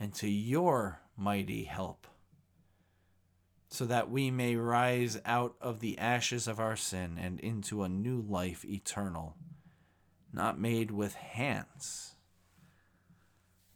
and 0.00 0.14
to 0.14 0.28
your 0.28 1.00
mighty 1.16 1.64
help 1.64 2.06
so 3.68 3.84
that 3.84 4.10
we 4.10 4.30
may 4.30 4.56
rise 4.56 5.20
out 5.26 5.54
of 5.60 5.80
the 5.80 5.98
ashes 5.98 6.48
of 6.48 6.58
our 6.58 6.76
sin 6.76 7.18
and 7.20 7.38
into 7.40 7.82
a 7.82 7.88
new 7.88 8.20
life 8.20 8.64
eternal, 8.64 9.36
not 10.32 10.58
made 10.58 10.90
with 10.90 11.14
hands, 11.14 12.14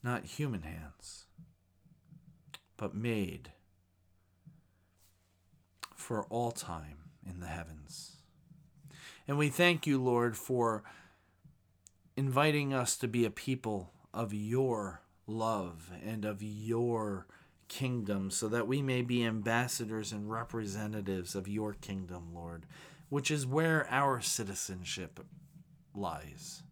not 0.02 0.24
human 0.24 0.62
hands, 0.62 1.26
but 2.78 2.94
made 2.94 3.52
for 5.94 6.24
all 6.30 6.50
time 6.50 6.96
in 7.28 7.40
the 7.40 7.46
heavens. 7.46 8.16
And 9.28 9.36
we 9.36 9.50
thank 9.50 9.86
you, 9.86 10.02
Lord, 10.02 10.36
for 10.38 10.82
inviting 12.16 12.72
us 12.72 12.96
to 12.96 13.08
be 13.08 13.24
a 13.24 13.30
people 13.30 13.92
of 14.12 14.32
your 14.34 15.02
love 15.26 15.90
and 16.04 16.24
of 16.24 16.42
your 16.42 17.26
kingdom 17.68 18.30
so 18.30 18.48
that 18.48 18.68
we 18.68 18.82
may 18.82 19.02
be 19.02 19.24
ambassadors 19.24 20.12
and 20.12 20.30
representatives 20.30 21.34
of 21.34 21.48
your 21.48 21.72
kingdom, 21.72 22.28
Lord, 22.34 22.66
which 23.08 23.30
is 23.30 23.46
where 23.46 23.86
our 23.90 24.20
citizenship 24.20 25.20
lies. 25.94 26.62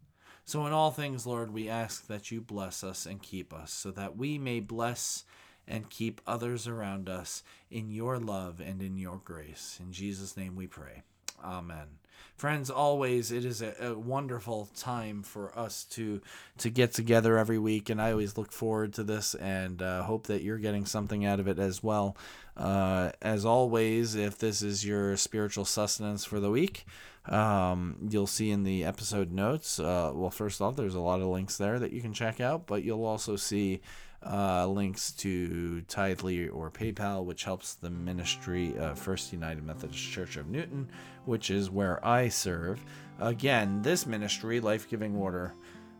So, 0.45 0.65
in 0.65 0.73
all 0.73 0.91
things, 0.91 1.25
Lord, 1.25 1.53
we 1.53 1.69
ask 1.69 2.07
that 2.07 2.31
you 2.31 2.41
bless 2.41 2.83
us 2.83 3.05
and 3.05 3.21
keep 3.21 3.53
us 3.53 3.71
so 3.71 3.91
that 3.91 4.17
we 4.17 4.37
may 4.37 4.59
bless 4.59 5.23
and 5.67 5.89
keep 5.89 6.19
others 6.27 6.67
around 6.67 7.07
us 7.07 7.43
in 7.69 7.89
your 7.89 8.19
love 8.19 8.59
and 8.59 8.81
in 8.81 8.97
your 8.97 9.21
grace. 9.23 9.79
In 9.79 9.91
Jesus' 9.91 10.35
name 10.35 10.55
we 10.55 10.67
pray. 10.67 11.03
Amen. 11.43 12.00
Friends, 12.35 12.71
always 12.71 13.31
it 13.31 13.45
is 13.45 13.61
a, 13.61 13.75
a, 13.79 13.93
wonderful 13.93 14.67
time 14.75 15.21
for 15.21 15.57
us 15.57 15.83
to 15.91 16.21
to 16.57 16.69
get 16.71 16.91
together 16.91 17.37
every 17.37 17.59
week, 17.59 17.89
and 17.89 18.01
I 18.01 18.11
always 18.11 18.35
look 18.35 18.51
forward 18.51 18.93
to 18.95 19.03
this 19.03 19.35
and 19.35 19.81
uh, 19.81 20.03
hope 20.03 20.25
that 20.27 20.41
you're 20.41 20.57
getting 20.57 20.85
something 20.85 21.23
out 21.23 21.39
of 21.39 21.47
it 21.47 21.59
as 21.59 21.83
well. 21.83 22.17
Uh, 22.57 23.11
as 23.21 23.45
always, 23.45 24.15
if 24.15 24.39
this 24.39 24.63
is 24.63 24.83
your 24.83 25.17
spiritual 25.17 25.65
sustenance 25.65 26.25
for 26.25 26.39
the 26.39 26.49
week, 26.49 26.85
um, 27.27 27.97
you'll 28.09 28.27
see 28.27 28.49
in 28.49 28.63
the 28.63 28.83
episode 28.83 29.31
notes. 29.31 29.79
Uh, 29.79 30.11
well, 30.13 30.31
first 30.31 30.61
off, 30.61 30.75
there's 30.75 30.95
a 30.95 30.99
lot 30.99 31.21
of 31.21 31.27
links 31.27 31.57
there 31.57 31.77
that 31.77 31.93
you 31.93 32.01
can 32.01 32.13
check 32.13 32.41
out, 32.41 32.65
but 32.65 32.83
you'll 32.83 33.05
also 33.05 33.35
see 33.35 33.81
uh, 34.25 34.67
links 34.67 35.11
to 35.13 35.83
Tithely 35.87 36.53
or 36.53 36.69
PayPal, 36.69 37.25
which 37.25 37.43
helps 37.43 37.73
the 37.73 37.89
ministry 37.89 38.77
of 38.77 38.99
First 38.99 39.33
United 39.33 39.63
Methodist 39.63 40.11
Church 40.11 40.37
of 40.37 40.47
Newton, 40.47 40.89
which 41.25 41.49
is 41.49 41.69
where 41.69 42.05
I 42.05 42.29
serve. 42.29 42.83
Again, 43.19 43.81
this 43.81 44.05
ministry, 44.05 44.59
Life 44.59 44.89
Giving 44.89 45.17
Water 45.17 45.53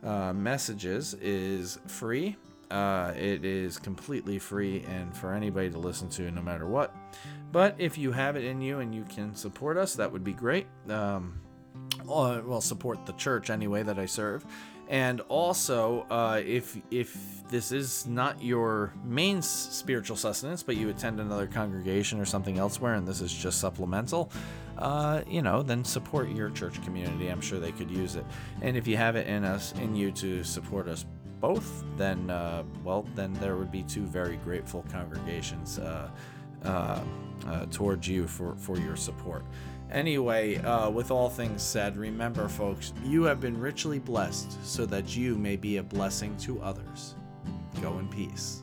uh, 0.03 0.33
Messages, 0.33 1.15
is 1.15 1.79
free. 1.87 2.35
Uh, 2.69 3.11
it 3.17 3.43
is 3.43 3.77
completely 3.77 4.39
free 4.39 4.85
and 4.87 5.15
for 5.15 5.33
anybody 5.33 5.69
to 5.69 5.77
listen 5.77 6.07
to 6.09 6.31
no 6.31 6.41
matter 6.41 6.67
what. 6.67 6.95
But 7.51 7.75
if 7.77 7.97
you 7.97 8.11
have 8.13 8.37
it 8.37 8.45
in 8.45 8.61
you 8.61 8.79
and 8.79 8.95
you 8.95 9.03
can 9.03 9.35
support 9.35 9.77
us, 9.77 9.95
that 9.95 10.11
would 10.11 10.23
be 10.23 10.33
great. 10.33 10.67
Um, 10.87 11.41
well, 12.05 12.61
support 12.61 13.05
the 13.05 13.13
church 13.13 13.49
anyway 13.49 13.83
that 13.83 13.99
I 13.99 14.05
serve. 14.05 14.45
And 14.91 15.21
also, 15.29 16.05
uh, 16.09 16.41
if 16.45 16.77
if 16.91 17.47
this 17.47 17.71
is 17.71 18.05
not 18.07 18.43
your 18.43 18.91
main 19.05 19.41
spiritual 19.41 20.17
sustenance, 20.17 20.63
but 20.63 20.75
you 20.75 20.89
attend 20.89 21.21
another 21.21 21.47
congregation 21.47 22.19
or 22.19 22.25
something 22.25 22.57
elsewhere, 22.57 22.95
and 22.95 23.07
this 23.07 23.21
is 23.21 23.33
just 23.33 23.61
supplemental, 23.61 24.29
uh, 24.77 25.21
you 25.29 25.41
know, 25.41 25.63
then 25.63 25.85
support 25.85 26.27
your 26.29 26.49
church 26.49 26.83
community. 26.83 27.29
I'm 27.29 27.39
sure 27.39 27.57
they 27.57 27.71
could 27.71 27.89
use 27.89 28.17
it. 28.17 28.25
And 28.61 28.75
if 28.75 28.85
you 28.85 28.97
have 28.97 29.15
it 29.15 29.27
in 29.27 29.45
us, 29.45 29.73
in 29.79 29.95
you 29.95 30.11
to 30.11 30.43
support 30.43 30.89
us 30.89 31.05
both, 31.39 31.85
then 31.95 32.29
uh, 32.29 32.63
well, 32.83 33.05
then 33.15 33.33
there 33.35 33.55
would 33.55 33.71
be 33.71 33.83
two 33.83 34.05
very 34.05 34.35
grateful 34.43 34.83
congregations 34.91 35.79
uh, 35.79 36.09
uh, 36.65 36.99
uh, 37.47 37.65
towards 37.67 38.09
you 38.09 38.27
for 38.27 38.55
for 38.57 38.77
your 38.77 38.97
support. 38.97 39.45
Anyway, 39.91 40.57
uh, 40.57 40.89
with 40.89 41.11
all 41.11 41.29
things 41.29 41.61
said, 41.61 41.97
remember, 41.97 42.47
folks, 42.47 42.93
you 43.03 43.23
have 43.23 43.41
been 43.41 43.59
richly 43.59 43.99
blessed 43.99 44.65
so 44.65 44.85
that 44.85 45.15
you 45.15 45.35
may 45.37 45.55
be 45.55 45.77
a 45.77 45.83
blessing 45.83 46.35
to 46.37 46.61
others. 46.61 47.15
Go 47.81 47.99
in 47.99 48.07
peace. 48.07 48.61